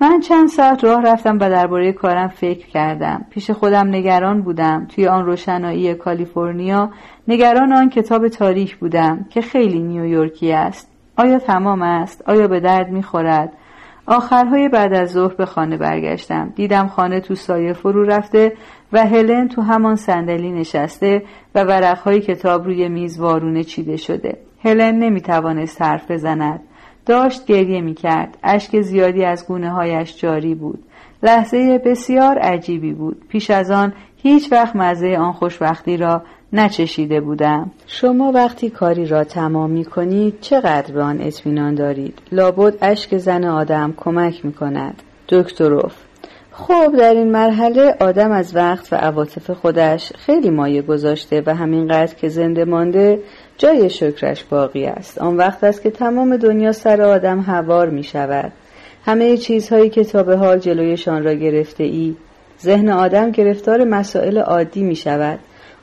[0.01, 3.25] من چند ساعت راه رفتم و درباره کارم فکر کردم.
[3.31, 4.87] پیش خودم نگران بودم.
[4.95, 6.91] توی آن روشنایی کالیفرنیا
[7.29, 10.91] نگران آن کتاب تاریخ بودم که خیلی نیویورکی است.
[11.17, 13.53] آیا تمام است؟ آیا به درد می‌خورد؟
[14.07, 16.53] آخرهای بعد از ظهر به خانه برگشتم.
[16.57, 18.53] دیدم خانه تو سایه فرو رفته
[18.93, 21.23] و هلن تو همان صندلی نشسته
[21.55, 24.39] و ورقهای کتاب روی میز وارونه چیده شده.
[24.65, 26.61] هلن نمی‌توانست حرف بزند.
[27.11, 28.39] داشت گریه می کرد.
[28.43, 30.79] اشک زیادی از گونه هایش جاری بود.
[31.23, 33.23] لحظه بسیار عجیبی بود.
[33.29, 37.71] پیش از آن هیچ وقت مزه آن خوشبختی را نچشیده بودم.
[37.87, 43.45] شما وقتی کاری را تمام می کنید چقدر به آن اطمینان دارید؟ لابد اشک زن
[43.45, 45.03] آدم کمک می کند.
[45.29, 45.95] دکتروف
[46.53, 52.15] خب در این مرحله آدم از وقت و عواطف خودش خیلی مایه گذاشته و همینقدر
[52.15, 53.23] که زنده مانده
[53.61, 58.53] جای شکرش باقی است آن وقت است که تمام دنیا سر آدم هوار می شود
[59.07, 62.17] همه چیزهایی که تا به حال جلویشان را گرفته ای
[62.63, 65.39] ذهن آدم گرفتار مسائل عادی می شود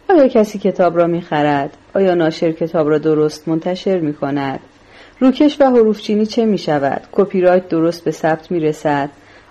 [0.10, 4.60] آیا کسی کتاب را می خرد؟ آیا ناشر کتاب را درست منتشر می کند؟
[5.20, 9.10] روکش و حروفچینی چه می شود؟ کپی رایت درست به ثبت می رسد؟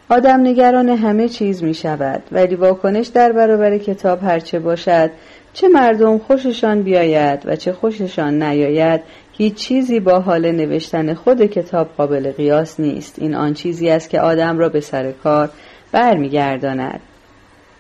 [0.08, 5.10] آدم نگران همه چیز می شود ولی واکنش در برابر کتاب هرچه باشد
[5.56, 9.00] چه مردم خوششان بیاید و چه خوششان نیاید
[9.32, 13.14] هیچ چیزی با حال نوشتن خود کتاب قابل قیاس نیست.
[13.18, 15.50] این آن چیزی است که آدم را به سر کار
[15.92, 17.00] برمیگرداند.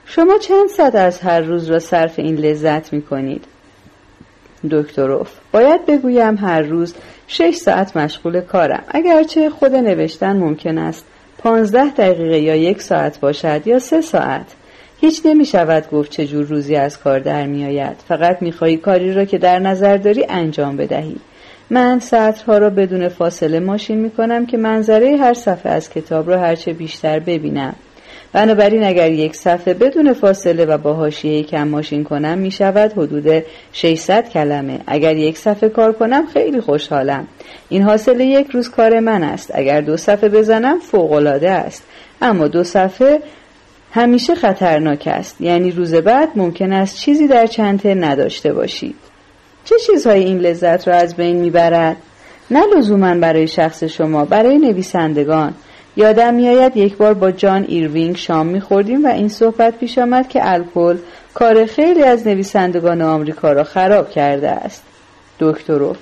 [0.06, 3.44] شما چند صد از هر روز را صرف این لذت می کنید؟
[4.70, 6.94] دکتروف باید بگویم هر روز
[7.26, 8.84] شش ساعت مشغول کارم.
[8.88, 11.04] اگرچه خود نوشتن ممکن است
[11.38, 14.46] پانزده دقیقه یا یک ساعت باشد یا سه ساعت.
[15.00, 19.14] هیچ نمی شود گفت چجور روزی از کار در می آید فقط می خواهی کاری
[19.14, 21.16] را که در نظر داری انجام بدهی.
[21.70, 26.38] من سطرها را بدون فاصله ماشین می کنم که منظره هر صفحه از کتاب را
[26.38, 27.74] هرچه بیشتر ببینم.
[28.32, 33.44] بنابراین اگر یک صفحه بدون فاصله و با حاشیه کم ماشین کنم می شود حدود
[33.72, 34.80] 600 کلمه.
[34.86, 37.26] اگر یک صفحه کار کنم خیلی خوشحالم.
[37.68, 39.50] این حاصل یک روز کار من است.
[39.54, 41.84] اگر دو صفحه بزنم فوقالعاده است.
[42.22, 43.20] اما دو صفحه
[43.92, 45.40] همیشه خطرناک است.
[45.40, 48.94] یعنی روز بعد ممکن است چیزی در چنته نداشته باشی
[49.64, 51.96] چه چیزهایی این لذت را از بین می‌برد؟
[52.50, 55.54] نه لزوما برای شخص شما برای نویسندگان.
[55.96, 60.40] یادم میآید یک بار با جان ایروینگ شام میخوردیم و این صحبت پیش آمد که
[60.52, 60.96] الکل
[61.34, 64.82] کار خیلی از نویسندگان آمریکا را خراب کرده است.
[65.40, 65.96] دکتروف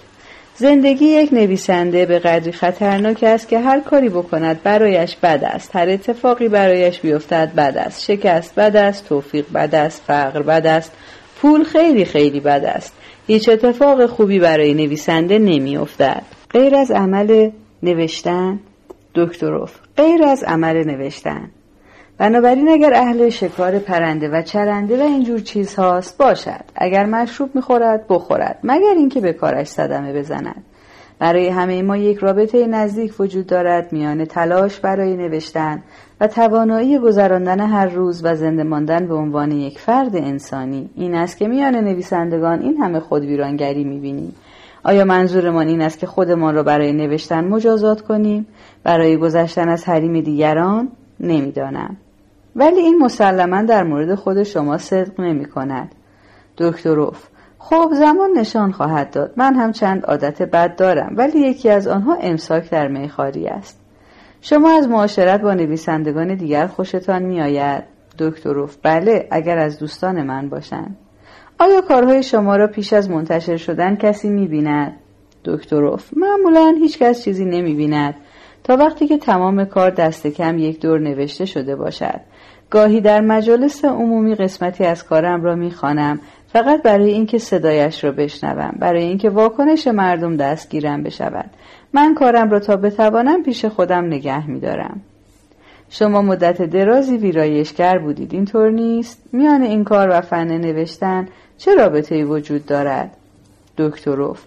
[0.57, 5.76] زندگی یک نویسنده به قدری خطرناک است که هر کاری بکند برایش بد است.
[5.76, 8.05] هر اتفاقی برایش بیفتد بد است.
[8.05, 10.92] شکست بد است توفیق بد است فقر بد است
[11.40, 12.94] پول خیلی خیلی بد است.
[13.26, 16.22] هیچ اتفاق خوبی برای نویسنده نمیافتد.
[16.50, 17.50] غیر از عمل
[17.82, 18.61] نوشتن
[19.14, 21.50] دکتروف غیر از عمل نوشتن.
[22.18, 26.64] بنابراین اگر اهل شکار پرنده و چرنده و اینجور چیزهاست باشد.
[26.76, 28.58] اگر مشروب می‌خورد بخورد.
[28.64, 30.64] مگر اینکه به کارش صدمه بزند.
[31.18, 35.82] برای همه ما یک رابطه نزدیک وجود دارد میان تلاش برای نوشتن
[36.20, 40.90] و توانایی گذراندن هر روز و زنده ماندن به عنوان یک فرد انسانی.
[40.96, 44.34] این است که میان نویسندگان این همه خودویرانگری می‌بینیم.
[44.84, 48.46] آیا منظورمان این است که خودمان را برای نوشتن مجازات کنیم؟
[48.82, 50.88] برای گذشتن از حریم دیگران
[51.20, 51.96] نمی‌دانم.
[52.57, 55.94] ولی این مسلما در مورد خود شما صدق نمی کند.
[56.59, 57.28] دکتروف
[57.59, 59.32] خب زمان نشان خواهد داد.
[59.36, 63.80] من هم چند عادت بد دارم ولی یکی از آنها امساک در میخاری است.
[64.40, 67.84] شما از معاشرت با نویسندگان دیگر خوشتان میآید
[68.18, 70.96] دکتروف بله اگر از دوستان من باشند.
[71.59, 74.96] آیا کارهای شما را پیش از منتشر شدن کسی می‌بیند
[75.44, 78.14] دکتروف معمولا هیچ کس چیزی نمی‌بیند
[78.64, 82.20] تا وقتی که تمام کار دست کم یک دور نوشته شده باشد.
[82.70, 86.20] گاهی در مجالس عمومی قسمتی از کارم را می‌خوانم.
[86.52, 88.74] فقط برای اینکه صدایش را بشنوم.
[88.78, 91.50] برای اینکه واکنش مردم دستگیرم بشود.
[91.92, 95.00] من کارم را تا بتوانم پیش خودم نگه میدارم.
[95.90, 98.34] شما مدت درازی ویرایشگر بودید.
[98.34, 103.10] اینطور نیست؟ میان این کار و فن نوشتن چه رابطه وجود دارد؟
[103.78, 104.42] دکتروف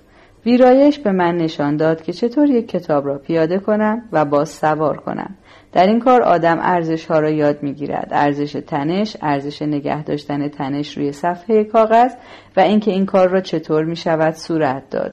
[0.45, 4.97] ویرایش به من نشان داد که چطور یک کتاب را پیاده کنم و باز سوار
[4.97, 5.35] کنم.
[5.77, 8.07] در این کار آدم ارزش ها را یاد می‌گیرد.
[8.11, 12.13] ارزش تنش ارزش نگه داشتن تنش روی صفحه کاغذ
[12.57, 15.11] و اینکه این کار را چطور می شود صورت داد.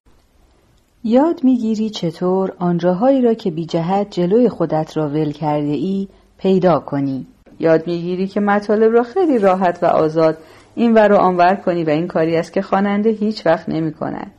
[1.04, 6.08] یاد می‌گیری چطور آنجاهایی را که بی جهت جلوی خودت را ول کرده ای
[6.38, 7.26] پیدا کنی.
[7.58, 10.38] یاد می‌گیری که مطالب را خیلی راحت و آزاد
[10.74, 14.32] این ور و آنور کنی و این کاری است که خواننده هیچ وقت نمی کند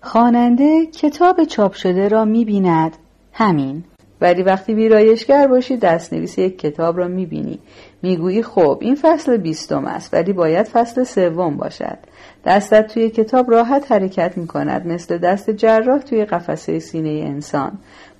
[0.00, 2.96] خواننده کتاب چاپ شده را می بیند
[3.32, 3.84] همین.
[4.24, 7.58] ولی وقتی ویرایشگر باشی دستنویس یک کتاب را می‌بینی.
[8.02, 11.98] می‌گویی خب این فصل بیستم است ولی باید فصل سوم باشد.
[12.44, 17.72] دستت توی کتاب راحت حرکت می‌کند مثل دست جراح توی قفسه سینه انسان.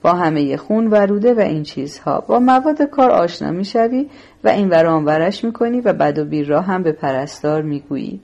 [0.02, 2.20] با همه خون و روده و این چیزها.
[2.20, 4.10] با مواد کار آشنا می‌شوی
[4.44, 8.20] و این ورانورش می‌کنی و بد و بیر را هم به پرستار می‌گویی.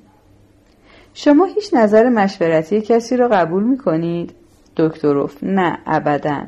[1.14, 4.34] شما هیچ نظر مشورتی کسی را قبول می‌کنید؟
[4.76, 6.40] دکتروف نه ابدا.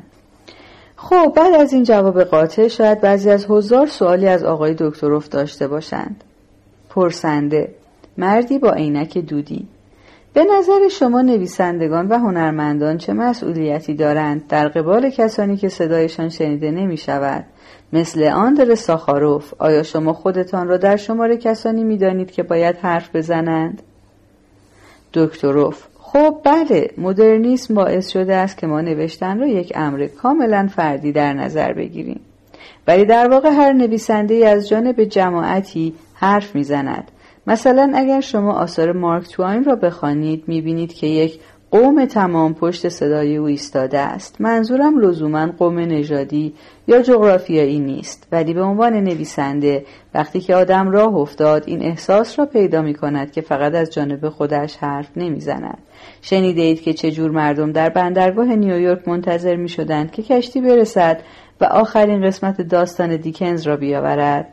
[1.03, 5.67] خب بعد از این جواب قاطع شاید بعضی از هزار سوالی از آقای دکتروف داشته
[5.67, 6.23] باشند.
[6.89, 7.75] پرسنده
[8.17, 9.67] مردی با عینک دودی.
[10.33, 16.71] به نظر شما نویسندگان و هنرمندان چه مسئولیتی دارند؟ در قبال کسانی که صدایشان شنیده
[16.71, 17.45] نمی شود
[17.93, 23.15] مثل آندر ساخاروف آیا شما خودتان را در شمار کسانی می دانید که باید حرف
[23.15, 23.81] بزنند؟
[25.13, 31.11] دکتروف خب بله مدرنیسم باعث شده است که ما نوشتن را یک امر کاملا فردی
[31.11, 32.19] در نظر بگیریم.
[32.87, 37.11] ولی در واقع هر نویسنده از جانب جماعتی حرف می‌زند.
[37.47, 41.39] مثلا اگر شما آثار مارک تواین را بخوانید می‌بینید که یک
[41.73, 44.41] قوم تمام پشت صدای او ایستاده است.
[44.41, 46.53] منظورم لزوما قوم نژادی
[46.87, 52.45] یا جغرافیایی نیست ولی به عنوان نویسنده وقتی که آدم راه افتاد این احساس را
[52.45, 55.77] پیدا می کند که فقط از جانب خودش حرف نمی‌زند.
[56.21, 61.21] شنیده اید که چجور مردم در بندرگاه نیویورک منتظر می شدند که کشتی برسد
[61.61, 64.47] و آخرین قسمت داستان دیکنز را بیاورد.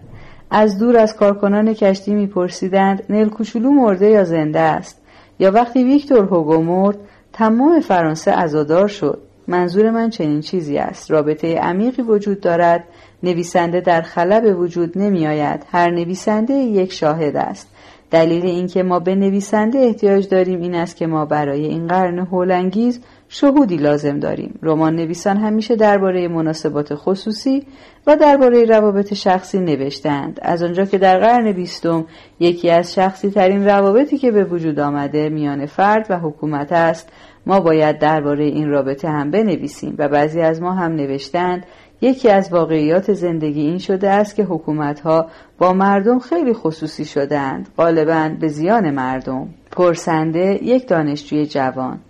[0.51, 5.01] از دور از کارکنان کشتی میپرسیدند نلکوشولو مرده یا زنده است؟
[5.39, 6.99] یا وقتی ویکتور هوگو مرد
[7.33, 9.19] تمام فرانسه ازادار شد.
[9.49, 11.11] منظور من چنین چیزی است.
[11.11, 12.85] رابطه عمیقی وجود دارد.
[13.23, 17.69] نویسنده در خلا به وجود نمی آید هر نویسنده یک شاهد است.
[18.11, 23.01] دلیل اینکه ما به نویسنده احتیاج داریم این است که ما برای این قرن هولانگیز
[23.33, 24.59] شهودی لازم داریم.
[24.63, 27.67] رمان نویسان همیشه درباره مناسبات خصوصی
[28.07, 30.39] و درباره روابط شخصی نوشتند.
[30.43, 32.07] از آنجا که در قرن بیستم
[32.41, 37.09] یکی از شخصی ترین روابطی که به وجود آمده میان فرد و حکومت است.
[37.47, 41.67] ما باید درباره این رابطه هم بنویسیم و بعضی از ما هم نوشتند.
[42.01, 45.27] یکی از واقعیات زندگی این شده است که حکومتها
[45.59, 49.49] با مردم خیلی خصوصی شدند غالبا به زیان مردم.
[49.71, 52.01] پرسنده یک دانشجوی جوان.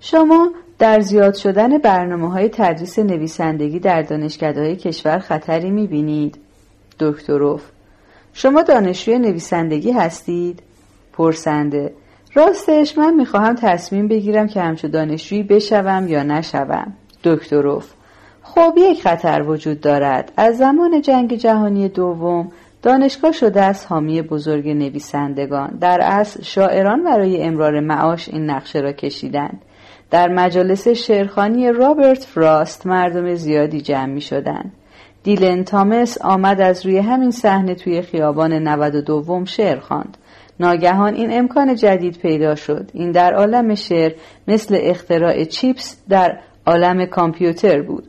[0.00, 4.02] شما در زیاد شدن برنامه های تدریس نویسندگی در
[4.42, 6.38] های کشور خطری می‌بینید؟
[7.00, 7.62] دکتروف
[8.32, 10.62] شما دانشجوی نویسندگی هستید؟
[11.12, 11.92] پرسنده
[12.34, 16.92] راستش من می‌خواهم تصمیم بگیرم که همچو دانشجویی بشوم یا نشوم
[17.24, 17.92] دکتروف
[18.42, 24.68] خب یک خطر وجود دارد از زمان جنگ جهانی دوم دانشگاه شده از حامی بزرگ
[24.68, 29.62] نویسندگان در اصل شاعران برای امرار معاش این نقشه را کشیدند
[30.10, 34.72] در مجالس شعرخانی رابرت فراست مردم زیادی جمع می شدند.
[35.22, 40.16] دیلن تامس آمد از روی همین صحنه توی خیابان 92 شعر خواند.
[40.60, 42.90] ناگهان این امکان جدید پیدا شد.
[42.94, 44.12] این در عالم شعر
[44.48, 48.04] مثل اختراع چیپس در عالم کامپیوتر بود.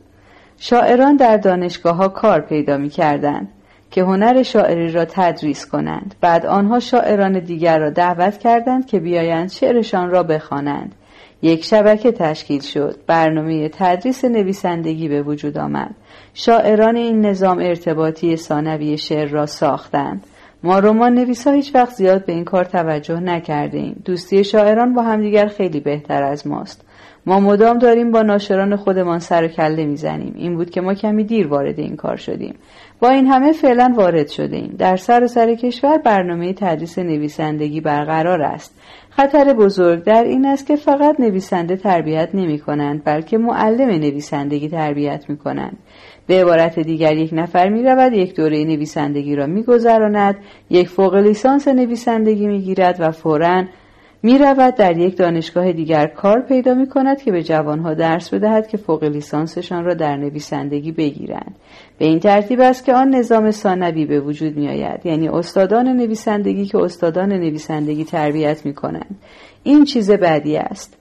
[0.56, 3.48] شاعران در دانشگاه ها کار پیدا می کردن
[3.90, 6.14] که هنر شاعری را تدریس کنند.
[6.20, 10.94] بعد آنها شاعران دیگر را دعوت کردند که بیایند شعرشان را بخوانند.
[11.42, 12.96] یک شبکه تشکیل شد.
[13.06, 15.94] برنامه تدریس نویسندگی به وجود آمد.
[16.34, 20.24] شاعران این نظام ارتباطی ثانوی شعر را ساختند.
[20.62, 24.02] ما رمان نویسا هیچ وقت زیاد به این کار توجه نکرده ایم.
[24.04, 26.84] دوستی شاعران با همدیگر خیلی بهتر از ماست.
[27.26, 30.34] ما مدام داریم با ناشران خودمان سر و کله می‌زنیم.
[30.36, 32.54] این بود که ما کمی دیر وارد این کار شدیم.
[33.00, 37.80] با این همه فعلا وارد شده ایم در سر و سر کشور برنامه تدریس نویسندگی
[37.80, 38.80] برقرار است.
[39.20, 45.24] خطر بزرگ در این است که فقط نویسنده تربیت نمی کنند بلکه معلم نویسندگی تربیت
[45.28, 45.78] می کنند
[46.26, 50.36] به عبارت دیگر یک نفر می رود یک دوره نویسندگی را می گذراند
[50.70, 53.64] یک فوق لیسانس نویسندگی می گیرد و فوراً
[54.22, 58.68] می رود در یک دانشگاه دیگر کار پیدا می کند که به جوانها درس بدهد
[58.68, 61.54] که فوق لیسانسشان را در نویسندگی بگیرند.
[61.98, 66.66] به این ترتیب است که آن نظام ثانوی به وجود می آید یعنی استادان نویسندگی
[66.66, 69.18] که استادان نویسندگی تربیت می کنند
[69.62, 70.96] این چیز بعدی است.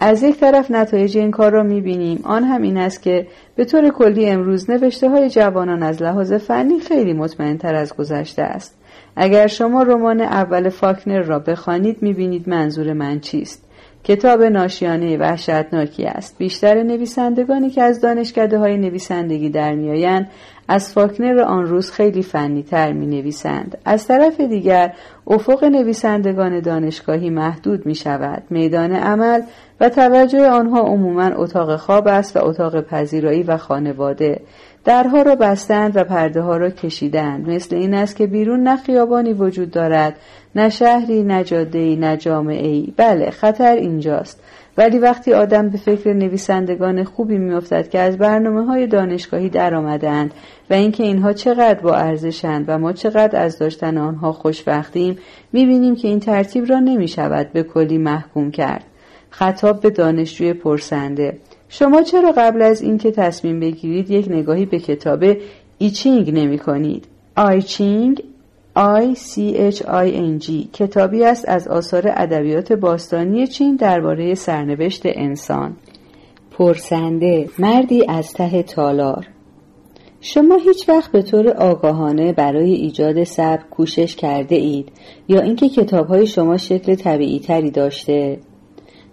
[0.00, 3.64] از یک طرف نتایج این کار را می بینیم آن هم این است که به
[3.64, 8.77] طور کلی امروز نوشته های جوانان از لحاظ فنی خیلی مطمئن تر از گذشته است.
[9.20, 13.68] اگر شما رمان اول فاکنر را بخوانید می‌بینید منظور من چیست
[14.04, 20.30] کتاب ناشیانه وحشتناکی است بیشتر نویسندگانی که از دانشکده های نویسندگی در میآیند
[20.68, 23.78] از فاکنر آن روز خیلی فنی تر می نویسند.
[23.84, 24.92] از طرف دیگر
[25.26, 28.42] افق نویسندگان دانشگاهی محدود می شود.
[28.50, 29.40] میدان عمل
[29.80, 34.40] و توجه آنها عموما اتاق خواب است و اتاق پذیرایی و خانواده.
[34.88, 37.50] درها را بستند و پرده ها را کشیدند.
[37.50, 40.16] مثل این است که بیرون نه خیابانی وجود دارد
[40.54, 44.40] نه شهری نه جاده نه جامعه ای بله خطر اینجاست.
[44.76, 50.34] ولی وقتی آدم به فکر نویسندگان خوبی میافتد که از برنامه های دانشگاهی درآمدند
[50.70, 55.18] و اینکه اینها چقدر با ارزشند و ما چقدر از داشتن آنها خوشبختیم
[55.52, 58.84] می‌بینیم که این ترتیب را نمی شود به کلی محکوم کرد.
[59.30, 61.38] خطاب به دانشجوی پرسنده
[61.68, 65.24] شما چرا قبل از اینکه تصمیم بگیرید یک نگاهی به کتاب
[65.78, 67.06] ایچینگ نمی کنید؟
[67.36, 68.22] آیچینگ
[68.76, 70.70] I C H I N G.
[70.72, 75.76] کتابی است از آثار ادبیات باستانی چین درباره سرنوشت انسان.
[76.50, 79.26] پرسنده مردی از ته تالار.
[80.20, 84.92] شما هیچ وقت به طور آگاهانه برای ایجاد سبک کوشش کرده اید
[85.28, 88.38] یا اینکه کتاب های شما شکل طبیعی تری داشته؟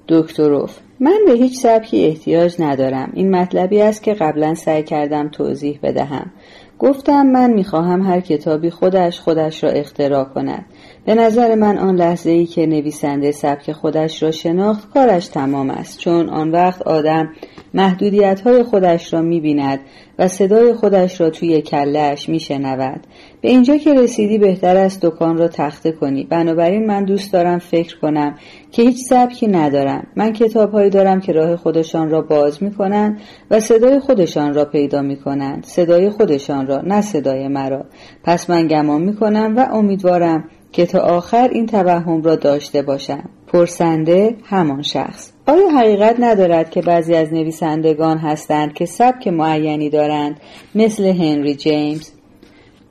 [0.08, 3.12] دکتروف من به هیچ سبکی احتیاج ندارم.
[3.14, 6.32] این مطلبی است که قبلا سعی کردم توضیح بدهم.
[6.80, 10.66] گفتم من می‌خواهم هر کتابی خودش خودش را اختراع کند.
[11.06, 16.00] به نظر من آن لحظه ای که نویسنده سبک خودش را شناخت کارش تمام است
[16.00, 17.30] چون آن وقت آدم
[17.74, 19.80] محدودیت های خودش را می بیند
[20.20, 23.08] و صدای خودش را توی کلش می شنود.
[23.42, 26.24] به اینجا که رسیدی بهتر است دکان را تخته کنی.
[26.24, 28.36] بنابراین من دوست دارم فکر کنم
[28.72, 30.08] که هیچ سبکی ندارم.
[30.16, 34.66] من کتاب هایی دارم که راه خودشان را باز می کنند و صدای خودشان را
[34.66, 37.86] پیدا می کنند صدای خودشان را نه صدای مرا.
[38.24, 43.30] پس من گمان می کنم و امیدوارم که تا آخر این توهم را داشته باشم.
[43.48, 45.32] پرسنده همان شخص.
[45.48, 50.40] آیا حقیقت ندارد که بعضی از نویسندگان هستند که سبک معینی دارند
[50.76, 52.12] مثل هنری جیمز؟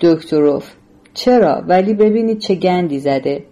[0.01, 0.73] دکتروف
[1.15, 3.45] چرا؟ ولی ببینید چه گندی زده.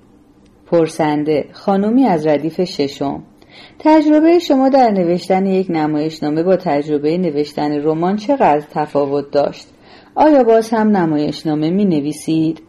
[0.66, 3.22] پرسنده خانومی از ردیف ششم.
[3.78, 9.68] تجربه شما در نوشتن یک نمایشنامه با تجربه نوشتن رمان چقدر تفاوت داشت؟
[10.14, 12.62] آیا باز هم نمایشنامه می نویسید؟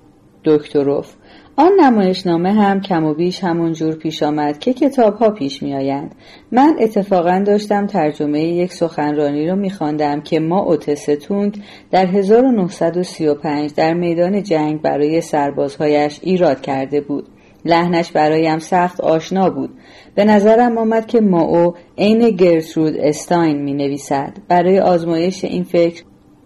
[0.46, 1.14] دکتروف
[1.56, 5.76] آن نمایشنامه هم کم و بیش همون جور پیش آمد که کتاب ها پیش می
[5.76, 6.16] آیند.
[6.52, 13.94] من اتفاقا داشتم ترجمه یک سخنرانی رو می خواندم که ما اوتستونگ در 1935 در
[13.94, 17.28] میدان جنگ برای سربازهایش ایراد کرده بود.
[17.66, 19.70] لحنش برایم سخت آشنا بود.
[20.16, 24.38] به نظرم آمد که ما او عین گرترود استاین می نویسد.
[24.48, 26.04] برای آزمایش این فکر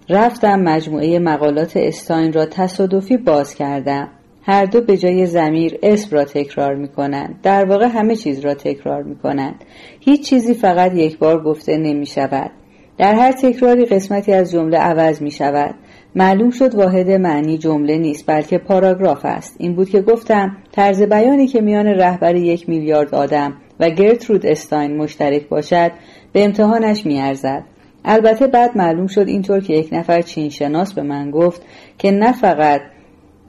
[0.10, 4.10] رفتم مجموعه مقالات استاین را تصادفی باز کردم.
[4.44, 7.40] هر دو به جای زمیر اسم را تکرار می کنند.
[7.44, 9.56] در واقع همه چیز را تکرار می کنند.
[10.00, 12.52] هیچ چیزی فقط یک بار گفته نمی شود.
[12.98, 15.76] در هر تکراری قسمتی از جمله عوض می شود.
[16.16, 19.56] معلوم شد واحد معنی جمله نیست بلکه پاراگراف است.
[19.60, 24.98] این بود که گفتم طرز بیانی که میان رهبر یک میلیارد آدم و گرترود استاین
[24.98, 25.92] مشترک باشد
[26.34, 27.64] به امتحانش میارزد.
[28.06, 31.62] البته بعد معلوم شد اینطور که یک نفر چین شناس به من گفت
[31.98, 32.82] که نه فقط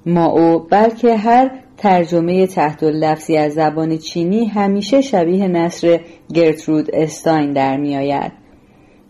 [0.06, 6.00] ما او بلکه هر ترجمه تحت لفظی از زبان چینی همیشه شبیه نصر
[6.34, 8.32] گرترود استاین در می آید.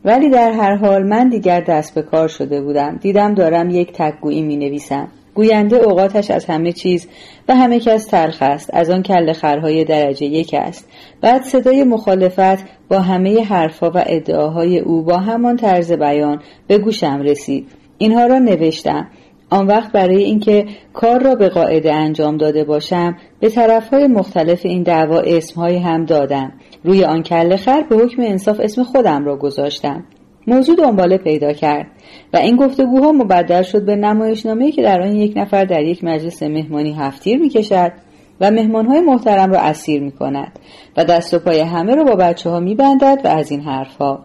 [0.04, 4.42] ولی در هر حال من دیگر دست به کار شده بودم دیدم دارم یک تکگویی
[4.42, 7.08] می نویسم گوینده اوقاتش از همه چیز
[7.48, 8.70] و همه کس تلخ است.
[8.72, 10.88] از آن کل خرهای درجه یک است.
[11.20, 17.20] بعد صدای مخالفت با همه حرفها و ادعاهای او با همان طرز بیان به گوشم
[17.22, 17.68] رسید.
[17.98, 19.08] اینها را نوشتم.
[19.50, 24.82] آن وقت برای اینکه کار را به قاعده انجام داده باشم به طرفهای مختلف این
[24.82, 26.52] دعوا اسمهایی هم دادم.
[26.84, 30.04] روی آن کله خر به حکم انصاف اسم خودم را گذاشتم.
[30.48, 31.86] موضوع دنباله پیدا کرد
[32.32, 36.42] و این گفتگوها مبدل شد به نمایشنامه که در آن یک نفر در یک مجلس
[36.42, 37.92] مهمانی هفتیر می‌کشد
[38.40, 40.58] و مهمانهای محترم را اسیر می کند
[40.96, 44.24] و دست و پای همه را با بچه ها می بندد و از این حرفها.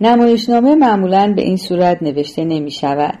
[0.00, 3.18] نمایشنامه معمولا به این صورت نوشته نمی شود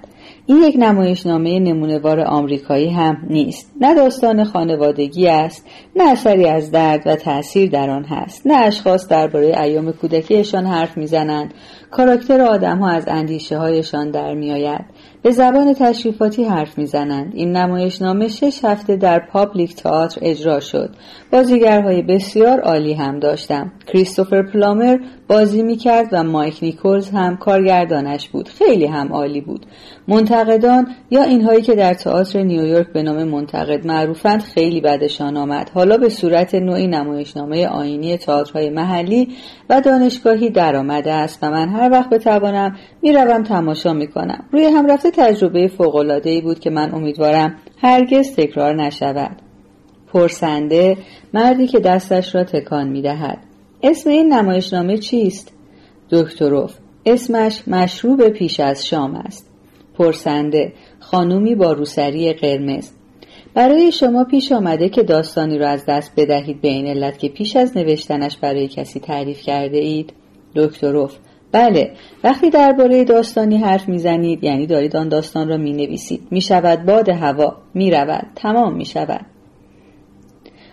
[0.50, 3.72] این یک نمایشنامه نمونهوار آمریکایی هم نیست.
[3.80, 8.46] نه داستان خانوادگی است نه اثری از درد و تاثیر در آن هست.
[8.46, 11.54] نه اشخاص درباره ایام کودکیشان حرف می‌زنند.
[11.90, 14.84] کاراکتر آدمها از اندیشه هایشان در میآید.
[15.22, 17.32] به زبان تشریفاتی حرف می‌زنند.
[17.34, 20.90] این نمایشنامه شش هفته در پابلیک تئاتر اجرا شد.
[21.32, 23.72] بازیگرهای بسیار عالی هم داشتم.
[23.86, 24.98] کریستوفر پلامر
[25.28, 28.48] بازی می‌کرد و مایک نیکولز هم کارگردانش بود.
[28.48, 29.66] خیلی هم عالی بود.
[30.08, 35.70] منتقدان یا اینهایی که در تئاتر نیویورک به نام منتقد معروفند خیلی بدشان آمد.
[35.74, 39.28] حالا به صورت نوعی نمایشنامه آینی تئاترهای محلی
[39.70, 44.44] و دانشگاهی درآمده است و من هر وقت بتوانم می‌روم تماشا می‌کنم.
[44.52, 45.70] روی هم رفته تجربه
[46.24, 49.36] ای بود که من امیدوارم هرگز تکرار نشود.
[50.12, 50.96] پرسنده
[51.34, 53.38] مردی که دستش را تکان می‌دهد.
[53.82, 55.52] اسم این نمایشنامه چیست؟
[56.10, 56.74] دکتروف
[57.06, 59.50] اسمش مشروب پیش از شام است.
[59.98, 62.90] پرسنده خانومی با روسری قرمز.
[63.54, 67.56] برای شما پیش آمده که داستانی را از دست بدهید به این علت که پیش
[67.56, 70.12] از نوشتنش برای کسی تعریف کرده اید؟
[70.56, 71.16] دکتروف
[71.52, 71.92] بله
[72.24, 77.08] وقتی درباره داستانی حرف می‌زنید یعنی دارید آن داستان را می نویسید می شود باد
[77.08, 79.26] هوا می رود تمام می شود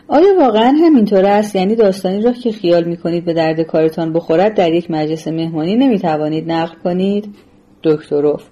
[0.07, 4.53] آیا واقعا همینطور است؟ یعنی داستانی را که خیال می کنید به درد کارتان بخورد
[4.53, 7.35] در یک مجلس مهمانی نمی توانید نقل کنید؟
[7.83, 8.43] دکتروف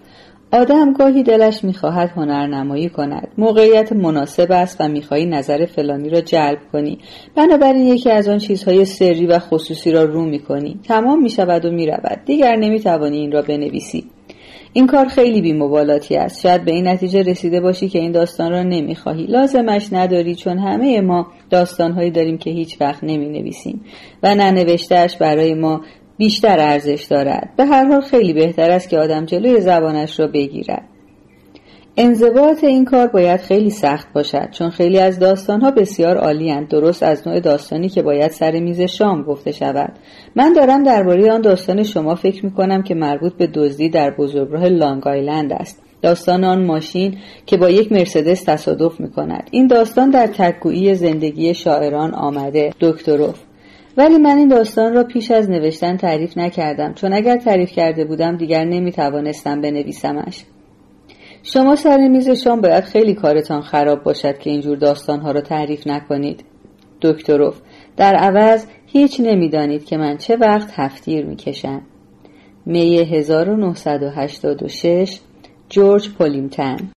[0.53, 3.27] آدم گاهی دلش می‌خواهد هنرنمایی کند.
[3.37, 6.97] موقعیت مناسب است و می‌خواهی نظر فلانی را جلب کنی.
[7.35, 10.79] بنابراین یکی از آن چیزهای سری و خصوصی را رو می‌کنی.
[10.87, 12.19] تمام می‌شود و می‌رود.
[12.25, 14.05] دیگر نمی‌توانی این را بنویسی.
[14.73, 16.41] این کار خیلی بیمبالاتی است.
[16.41, 19.25] شاید به این نتیجه رسیده باشی که این داستان را نمی‌خواهی.
[19.25, 23.81] لازمش نداری چون همه ما داستانهایی داریم که هیچ وقت نمی نویسیم
[24.23, 25.81] و ننوشتهش برای ما
[26.17, 27.49] بیشتر ارزش دارد.
[27.57, 30.83] به هر حال خیلی بهتر است که آدم جلوی زبانش را بگیرد.
[31.97, 37.27] انضباط این کار باید خیلی سخت باشد چون خیلی از داستانها بسیار عالیاند درست از
[37.27, 39.93] نوع داستانی که باید سر میز شام گفته شود.
[40.35, 44.69] من دارم درباره آن داستان شما فکر می کنم که مربوط به دزدی در بزرگراه
[44.69, 45.81] لانگ آیلند است.
[46.01, 51.53] داستان آن ماشین که با یک مرسدس تصادف می کند این داستان در تکگویی زندگی
[51.53, 52.73] شاعران آمده.
[52.79, 53.39] دکتروف
[53.97, 56.93] ولی من این داستان را پیش از نوشتن تعریف نکردم.
[56.93, 60.43] چون اگر تعریف کرده بودم دیگر نمی توانستم بنویسمش.
[61.43, 66.43] شما سر میز شام باید خیلی کارتان خراب باشد که اینجور داستانها را تعریف نکنید.
[67.01, 67.61] دکتروف
[67.97, 71.81] در عوض هیچ نمی‌دانید که من چه وقت هفتیر می‌کشم.
[72.65, 75.19] می 1986
[75.69, 76.89] جورج پولیمتن